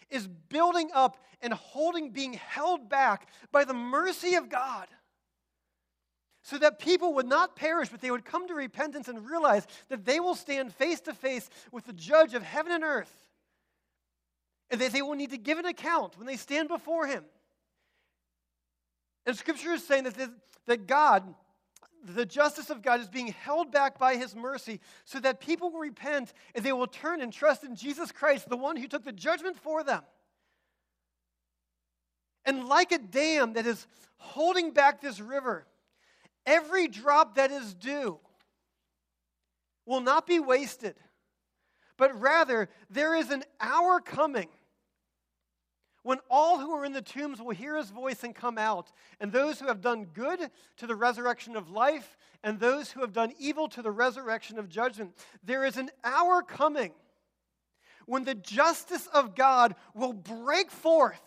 is 0.10 0.28
building 0.28 0.90
up 0.94 1.18
and 1.42 1.54
holding, 1.54 2.12
being 2.12 2.34
held 2.34 2.90
back 2.90 3.28
by 3.52 3.66
the 3.66 3.74
mercy 3.74 4.36
of 4.36 4.50
God. 4.50 4.88
So 6.44 6.58
that 6.58 6.78
people 6.78 7.14
would 7.16 7.26
not 7.26 7.56
perish, 7.56 7.90
but 7.90 8.02
they 8.02 8.12
would 8.12 8.26
come 8.26 8.48
to 8.48 8.54
repentance 8.54 9.08
and 9.08 9.26
realize 9.26 9.66
that 9.88 10.04
they 10.04 10.20
will 10.20 10.36
stand 10.36 10.74
face 10.74 11.00
to 11.02 11.14
face 11.14 11.50
with 11.72 11.86
the 11.86 11.94
judge 11.94 12.34
of 12.34 12.44
heaven 12.44 12.72
and 12.74 12.84
earth. 12.84 13.14
And 14.70 14.82
that 14.82 14.92
they 14.92 15.02
will 15.02 15.16
need 15.16 15.32
to 15.32 15.38
give 15.38 15.58
an 15.58 15.66
account 15.66 16.18
when 16.18 16.28
they 16.28 16.36
stand 16.36 16.68
before 16.68 17.08
him. 17.08 17.24
And 19.26 19.38
scripture 19.38 19.72
is 19.72 19.86
saying 19.88 20.04
that, 20.04 20.32
that 20.66 20.86
God 20.86 21.34
the 22.04 22.26
justice 22.26 22.70
of 22.70 22.82
God 22.82 23.00
is 23.00 23.08
being 23.08 23.28
held 23.28 23.72
back 23.72 23.98
by 23.98 24.16
his 24.16 24.36
mercy 24.36 24.80
so 25.06 25.20
that 25.20 25.40
people 25.40 25.72
will 25.72 25.80
repent 25.80 26.34
and 26.54 26.64
they 26.64 26.74
will 26.74 26.88
turn 26.88 27.22
and 27.22 27.32
trust 27.32 27.64
in 27.64 27.76
Jesus 27.76 28.12
Christ, 28.12 28.50
the 28.50 28.58
one 28.58 28.76
who 28.76 28.88
took 28.88 29.04
the 29.04 29.12
judgment 29.12 29.58
for 29.58 29.84
them. 29.84 30.04
And 32.46 32.66
like 32.66 32.92
a 32.92 32.98
dam 32.98 33.54
that 33.54 33.66
is 33.66 33.88
holding 34.18 34.72
back 34.72 35.02
this 35.02 35.20
river, 35.20 35.66
every 36.46 36.88
drop 36.88 37.36
that 37.36 37.52
is 37.52 37.74
due 37.74 38.20
will 39.86 40.02
not 40.02 40.28
be 40.28 40.40
wasted, 40.40 40.96
but 41.98 42.20
rather 42.20 42.70
there 42.90 43.16
is 43.16 43.30
an 43.30 43.44
hour 43.62 44.00
coming 44.00 44.50
when 46.04 46.20
all 46.30 46.60
who 46.60 46.72
are 46.72 46.86
in 46.86 46.94
the 46.94 47.02
tombs 47.02 47.42
will 47.42 47.52
hear 47.52 47.76
his 47.76 47.90
voice 47.90 48.24
and 48.24 48.36
come 48.36 48.58
out, 48.58 48.92
and 49.20 49.32
those 49.32 49.60
who 49.60 49.68
have 49.68 49.82
done 49.82 50.06
good 50.06 50.52
to 50.78 50.86
the 50.86 50.96
resurrection 50.96 51.56
of 51.56 51.70
life, 51.70 52.18
and 52.44 52.60
those 52.60 52.92
who 52.92 53.02
have 53.02 53.14
done 53.14 53.34
evil 53.40 53.68
to 53.70 53.82
the 53.82 53.92
resurrection 53.92 54.60
of 54.60 54.70
judgment. 54.70 55.16
There 55.44 55.66
is 55.66 55.78
an 55.78 55.90
hour 56.04 56.42
coming 56.42 56.92
when 58.06 58.26
the 58.26 58.36
justice 58.36 59.08
of 59.14 59.34
God 59.34 59.76
will 59.94 60.14
break 60.14 60.70
forth, 60.70 61.22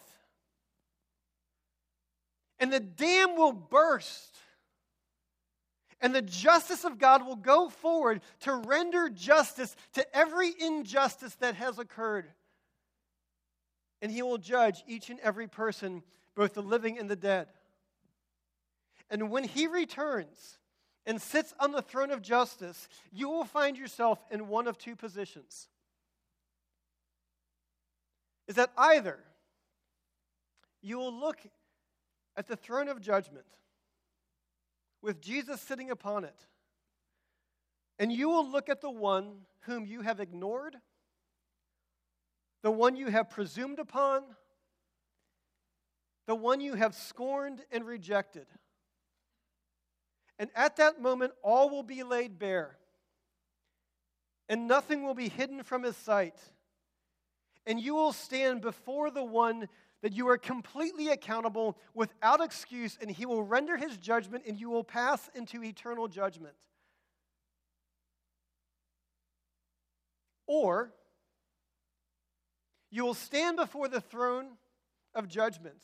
and 2.58 2.72
the 2.72 2.80
dam 2.80 3.36
will 3.36 3.52
burst, 3.52 4.36
And 6.00 6.14
the 6.14 6.22
justice 6.22 6.84
of 6.84 6.98
God 6.98 7.26
will 7.26 7.36
go 7.36 7.68
forward 7.68 8.20
to 8.40 8.54
render 8.54 9.08
justice 9.08 9.74
to 9.94 10.16
every 10.16 10.54
injustice 10.58 11.34
that 11.36 11.54
has 11.54 11.78
occurred. 11.78 12.26
And 14.02 14.12
he 14.12 14.22
will 14.22 14.38
judge 14.38 14.84
each 14.86 15.10
and 15.10 15.18
every 15.20 15.48
person, 15.48 16.02
both 16.34 16.54
the 16.54 16.62
living 16.62 16.98
and 16.98 17.08
the 17.08 17.16
dead. 17.16 17.48
And 19.10 19.30
when 19.30 19.44
he 19.44 19.66
returns 19.66 20.58
and 21.06 21.22
sits 21.22 21.54
on 21.60 21.72
the 21.72 21.82
throne 21.82 22.10
of 22.10 22.20
justice, 22.20 22.88
you 23.12 23.28
will 23.28 23.44
find 23.44 23.76
yourself 23.76 24.18
in 24.30 24.48
one 24.48 24.66
of 24.66 24.76
two 24.76 24.96
positions. 24.96 25.68
Is 28.48 28.56
that 28.56 28.70
either 28.76 29.18
you 30.82 30.98
will 30.98 31.12
look 31.12 31.38
at 32.36 32.46
the 32.46 32.56
throne 32.56 32.88
of 32.88 33.00
judgment 33.00 33.46
with 35.02 35.20
Jesus 35.20 35.60
sitting 35.60 35.90
upon 35.90 36.24
it. 36.24 36.46
And 37.98 38.12
you 38.12 38.28
will 38.28 38.48
look 38.48 38.68
at 38.68 38.80
the 38.80 38.90
one 38.90 39.38
whom 39.60 39.86
you 39.86 40.02
have 40.02 40.20
ignored, 40.20 40.76
the 42.66 42.70
one 42.72 42.96
you 42.96 43.06
have 43.06 43.30
presumed 43.30 43.78
upon, 43.78 44.24
the 46.26 46.34
one 46.34 46.60
you 46.60 46.74
have 46.74 46.96
scorned 46.96 47.60
and 47.70 47.86
rejected. 47.86 48.48
And 50.40 50.50
at 50.52 50.74
that 50.78 51.00
moment, 51.00 51.30
all 51.44 51.70
will 51.70 51.84
be 51.84 52.02
laid 52.02 52.40
bare, 52.40 52.76
and 54.48 54.66
nothing 54.66 55.04
will 55.04 55.14
be 55.14 55.28
hidden 55.28 55.62
from 55.62 55.84
his 55.84 55.96
sight. 55.96 56.34
And 57.68 57.78
you 57.80 57.94
will 57.94 58.12
stand 58.12 58.62
before 58.62 59.12
the 59.12 59.22
one 59.22 59.68
that 60.02 60.12
you 60.12 60.26
are 60.26 60.36
completely 60.36 61.10
accountable 61.10 61.78
without 61.94 62.40
excuse, 62.40 62.98
and 63.00 63.08
he 63.08 63.26
will 63.26 63.44
render 63.44 63.76
his 63.76 63.96
judgment, 63.96 64.42
and 64.44 64.58
you 64.58 64.70
will 64.70 64.82
pass 64.82 65.30
into 65.36 65.62
eternal 65.62 66.08
judgment. 66.08 66.56
Or 70.48 70.92
you 72.90 73.04
will 73.04 73.14
stand 73.14 73.56
before 73.56 73.88
the 73.88 74.00
throne 74.00 74.46
of 75.14 75.28
judgment 75.28 75.82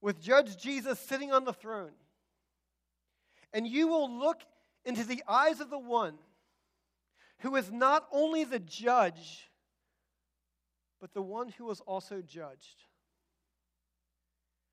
with 0.00 0.20
Judge 0.20 0.56
Jesus 0.56 0.98
sitting 0.98 1.32
on 1.32 1.44
the 1.44 1.52
throne, 1.52 1.92
and 3.52 3.66
you 3.66 3.88
will 3.88 4.10
look 4.10 4.42
into 4.84 5.04
the 5.04 5.22
eyes 5.26 5.60
of 5.60 5.70
the 5.70 5.78
one 5.78 6.14
who 7.38 7.56
is 7.56 7.70
not 7.70 8.06
only 8.12 8.44
the 8.44 8.58
judge 8.58 9.50
but 11.00 11.12
the 11.12 11.22
one 11.22 11.48
who 11.50 11.64
was 11.66 11.80
also 11.80 12.22
judged. 12.22 12.84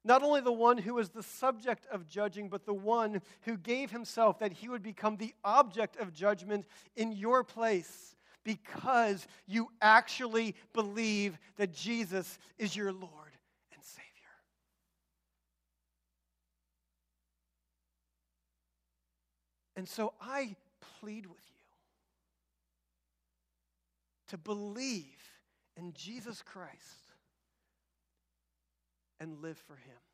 Not 0.06 0.24
only 0.24 0.42
the 0.42 0.52
one 0.52 0.78
who 0.78 0.96
was 0.96 1.10
the 1.10 1.24
subject 1.24 1.86
of 1.92 2.08
judging, 2.08 2.50
but 2.50 2.66
the 2.66 2.74
one 2.74 3.22
who 3.42 3.58
gave 3.58 3.92
himself 3.92 4.40
that 4.40 4.52
he 4.52 4.68
would 4.68 4.84
become 4.84 5.18
the 5.18 5.34
object 5.44 5.96
of 5.98 6.14
judgment 6.14 6.66
in 6.96 7.12
your 7.12 7.44
place 7.44 8.16
because 8.44 9.28
you 9.48 9.70
actually 9.82 10.56
believe 10.74 11.38
that 11.58 11.74
Jesus 11.74 12.38
is 12.58 12.76
your 12.76 12.92
Lord 12.92 13.38
and 13.74 13.84
Savior. 13.84 14.04
And 19.76 19.88
so 19.88 20.14
I 20.22 20.56
plead 21.00 21.26
with 21.26 21.44
you 21.50 21.64
to 24.30 24.38
believe 24.38 25.04
in 25.78 25.94
Jesus 25.94 26.42
Christ 26.42 26.74
and 29.20 29.42
live 29.42 29.58
for 29.58 29.76
Him. 29.76 30.13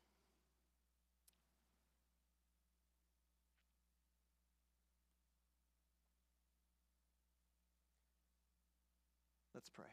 Let's 9.60 9.68
pray. 9.68 9.84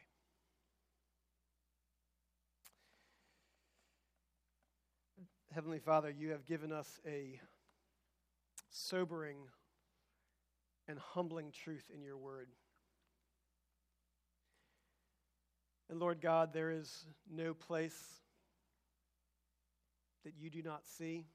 Heavenly 5.54 5.78
Father, 5.78 6.08
you 6.08 6.30
have 6.30 6.46
given 6.46 6.72
us 6.72 6.98
a 7.06 7.38
sobering 8.70 9.36
and 10.88 10.98
humbling 10.98 11.52
truth 11.52 11.84
in 11.94 12.02
your 12.02 12.16
word. 12.16 12.48
And 15.90 16.00
Lord 16.00 16.22
God, 16.22 16.54
there 16.54 16.70
is 16.70 17.04
no 17.30 17.52
place 17.52 18.22
that 20.24 20.32
you 20.40 20.48
do 20.48 20.62
not 20.62 20.86
see. 20.86 21.26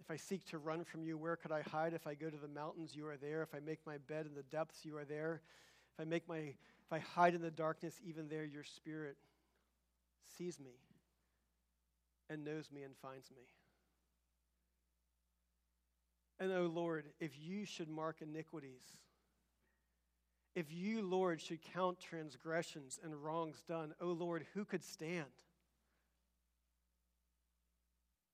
If 0.00 0.10
I 0.10 0.16
seek 0.16 0.46
to 0.46 0.56
run 0.56 0.82
from 0.84 1.04
you, 1.04 1.18
where 1.18 1.36
could 1.36 1.52
I 1.52 1.60
hide? 1.60 1.92
If 1.92 2.06
I 2.06 2.14
go 2.14 2.30
to 2.30 2.38
the 2.38 2.48
mountains, 2.48 2.96
you 2.96 3.06
are 3.06 3.18
there. 3.18 3.42
If 3.42 3.54
I 3.54 3.58
make 3.60 3.80
my 3.86 3.98
bed 3.98 4.24
in 4.24 4.34
the 4.34 4.44
depths, 4.44 4.86
you 4.86 4.96
are 4.96 5.04
there. 5.04 5.42
If 5.94 6.00
I 6.00 6.04
make 6.04 6.28
my 6.28 6.38
if 6.38 6.92
I 6.92 6.98
hide 6.98 7.34
in 7.34 7.42
the 7.42 7.50
darkness, 7.50 8.00
even 8.04 8.28
there 8.28 8.44
your 8.44 8.64
spirit 8.64 9.16
sees 10.36 10.58
me 10.58 10.72
and 12.28 12.44
knows 12.44 12.70
me 12.72 12.82
and 12.82 12.96
finds 12.96 13.30
me. 13.30 13.42
And 16.40 16.52
oh 16.52 16.70
Lord, 16.72 17.04
if 17.20 17.32
you 17.38 17.64
should 17.64 17.88
mark 17.88 18.16
iniquities, 18.20 18.82
if 20.54 20.70
you, 20.70 21.02
Lord, 21.02 21.40
should 21.40 21.62
count 21.62 21.98
transgressions 21.98 22.98
and 23.02 23.14
wrongs 23.24 23.62
done, 23.66 23.94
O 24.00 24.08
oh 24.08 24.12
Lord, 24.12 24.44
who 24.52 24.64
could 24.64 24.84
stand? 24.84 25.24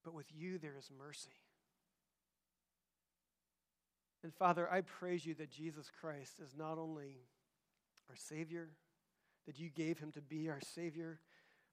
But 0.05 0.15
with 0.15 0.27
you 0.35 0.59
there 0.59 0.77
is 0.77 0.91
mercy. 0.99 1.31
And 4.25 4.35
Father, 4.35 4.69
I 4.71 4.81
praise 4.81 5.25
you 5.25 5.35
that 5.35 5.51
Jesus 5.51 5.91
Christ 6.01 6.41
is 6.43 6.57
not 6.57 6.77
only 6.77 7.19
our 8.09 8.17
Savior, 8.17 8.69
that 9.47 9.59
you 9.59 9.71
gave 9.71 9.99
him 9.99 10.13
to 10.13 10.21
be 10.21 10.49
our 10.49 10.61
Savior, 10.61 11.21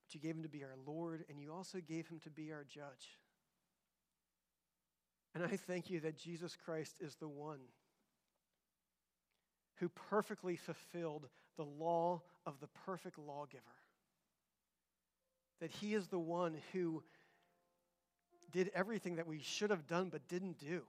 but 0.05 0.13
you 0.13 0.19
gave 0.19 0.36
him 0.36 0.43
to 0.43 0.49
be 0.49 0.63
our 0.63 0.75
Lord, 0.86 1.25
and 1.29 1.39
you 1.39 1.53
also 1.53 1.79
gave 1.79 2.07
him 2.07 2.19
to 2.19 2.29
be 2.29 2.51
our 2.51 2.63
judge. 2.63 3.19
And 5.33 5.43
I 5.43 5.57
thank 5.57 5.89
you 5.89 5.99
that 6.01 6.17
Jesus 6.17 6.55
Christ 6.55 6.95
is 6.99 7.15
the 7.15 7.27
one 7.27 7.59
who 9.79 9.89
perfectly 9.89 10.55
fulfilled 10.55 11.27
the 11.57 11.65
law 11.65 12.21
of 12.45 12.59
the 12.61 12.67
perfect 12.86 13.17
lawgiver. 13.17 13.63
That 15.59 15.71
he 15.71 15.93
is 15.93 16.07
the 16.07 16.19
one 16.19 16.57
who 16.71 17.03
did 18.51 18.71
everything 18.73 19.15
that 19.17 19.27
we 19.27 19.39
should 19.39 19.69
have 19.69 19.88
done 19.88 20.09
but 20.09 20.27
didn't 20.29 20.59
do. 20.59 20.83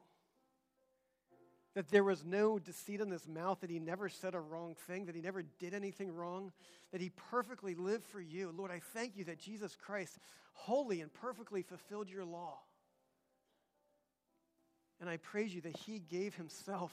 That 1.77 1.91
there 1.91 2.05
was 2.05 2.24
no 2.24 2.59
deceit 2.59 3.03
in 3.03 3.11
his 3.11 3.29
mouth, 3.29 3.61
that 3.61 3.68
he 3.68 3.79
never 3.79 4.09
said 4.09 4.35
a 4.35 4.41
wrong 4.41 4.74
thing, 4.87 5.05
that 5.05 5.14
he 5.14 5.20
never 5.20 5.43
did 5.43 5.74
anything 5.74 6.11
wrong, 6.11 6.51
that 6.91 7.03
he 7.03 7.11
perfectly 7.31 7.74
lived 7.74 8.07
for 8.07 8.18
you. 8.18 8.51
Lord, 8.57 8.70
I 8.70 8.81
thank 8.95 9.14
you 9.14 9.24
that 9.24 9.39
Jesus 9.39 9.77
Christ 9.77 10.18
wholly 10.55 11.03
and 11.03 11.12
perfectly 11.12 11.61
fulfilled 11.61 12.09
your 12.09 12.24
law. 12.24 12.61
And 15.03 15.11
I 15.11 15.18
praise 15.18 15.55
you 15.55 15.61
that 15.61 15.77
he 15.77 15.99
gave 15.99 16.35
himself 16.35 16.93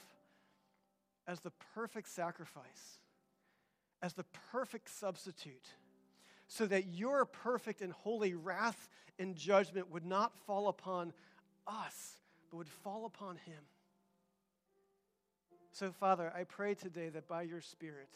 as 1.26 1.40
the 1.40 1.52
perfect 1.74 2.10
sacrifice, 2.10 2.98
as 4.02 4.12
the 4.12 4.26
perfect 4.52 4.90
substitute, 4.90 5.66
so 6.46 6.66
that 6.66 6.88
your 6.88 7.24
perfect 7.24 7.80
and 7.80 7.90
holy 7.90 8.34
wrath 8.34 8.90
and 9.18 9.34
judgment 9.34 9.90
would 9.90 10.04
not 10.04 10.36
fall 10.46 10.68
upon 10.68 11.14
us, 11.66 12.18
but 12.50 12.58
would 12.58 12.68
fall 12.68 13.06
upon 13.06 13.38
him. 13.38 13.62
So, 15.74 15.90
Father, 15.90 16.32
I 16.32 16.44
pray 16.44 16.74
today 16.74 17.08
that 17.08 17.26
by 17.26 17.42
your 17.42 17.60
Spirit, 17.60 18.10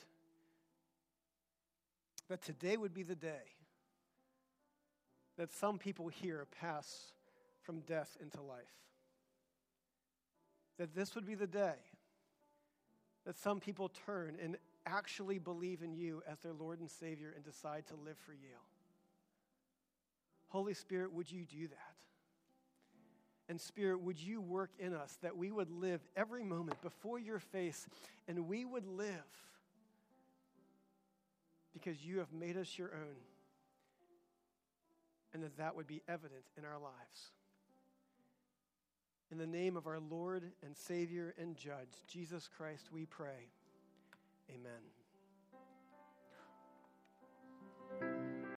that 2.29 2.41
today 2.41 2.77
would 2.77 2.95
be 2.95 3.03
the 3.03 3.17
day 3.17 3.57
that 5.39 5.51
some 5.51 5.77
people 5.77 6.07
here 6.07 6.47
pass 6.61 7.13
from 7.63 7.81
death 7.81 8.17
into 8.23 8.41
life. 8.41 8.63
That 10.79 10.95
this 10.95 11.17
would 11.17 11.27
be 11.27 11.35
the 11.35 11.49
day 11.49 11.75
that 13.27 13.37
some 13.37 13.59
people 13.59 13.91
turn 14.07 14.39
and 14.41 14.57
actually 14.87 15.41
believe 15.41 15.83
in 15.83 15.95
you 15.95 16.23
as 16.31 16.39
their 16.39 16.53
Lord 16.53 16.79
and 16.79 16.89
Savior 16.89 17.33
and 17.35 17.45
decide 17.45 17.89
to 17.89 17.97
live 17.97 18.19
for 18.25 18.35
you. 18.35 18.57
Holy 20.47 20.75
Spirit, 20.75 21.13
would 21.13 21.31
you 21.31 21.45
do 21.45 21.67
that? 21.67 22.08
And 23.49 23.61
Spirit, 23.61 24.01
would 24.01 24.21
you 24.21 24.41
work 24.41 24.71
in 24.79 24.93
us 24.95 25.17
that 25.23 25.37
we 25.37 25.51
would 25.51 25.71
live 25.71 26.01
every 26.17 26.45
moment 26.45 26.83
before 26.83 27.19
your 27.19 27.39
face 27.39 27.87
and 28.27 28.47
we 28.47 28.65
would 28.65 28.87
live 28.87 29.09
because 31.73 32.05
you 32.05 32.19
have 32.19 32.33
made 32.33 32.57
us 32.57 32.77
your 32.77 32.91
own 32.93 33.17
and 35.33 35.43
that 35.43 35.57
that 35.57 35.77
would 35.77 35.87
be 35.87 36.03
evident 36.09 36.45
in 36.57 36.65
our 36.65 36.79
lives. 36.79 37.33
In 39.31 39.39
the 39.39 39.47
name 39.47 39.77
of 39.77 39.87
our 39.87 40.01
Lord 40.01 40.43
and 40.65 40.77
Savior 40.77 41.35
and 41.39 41.57
Judge, 41.57 42.05
Jesus 42.07 42.49
Christ, 42.57 42.89
we 42.93 43.05
pray. 43.05 43.49
Amen. 44.51 44.98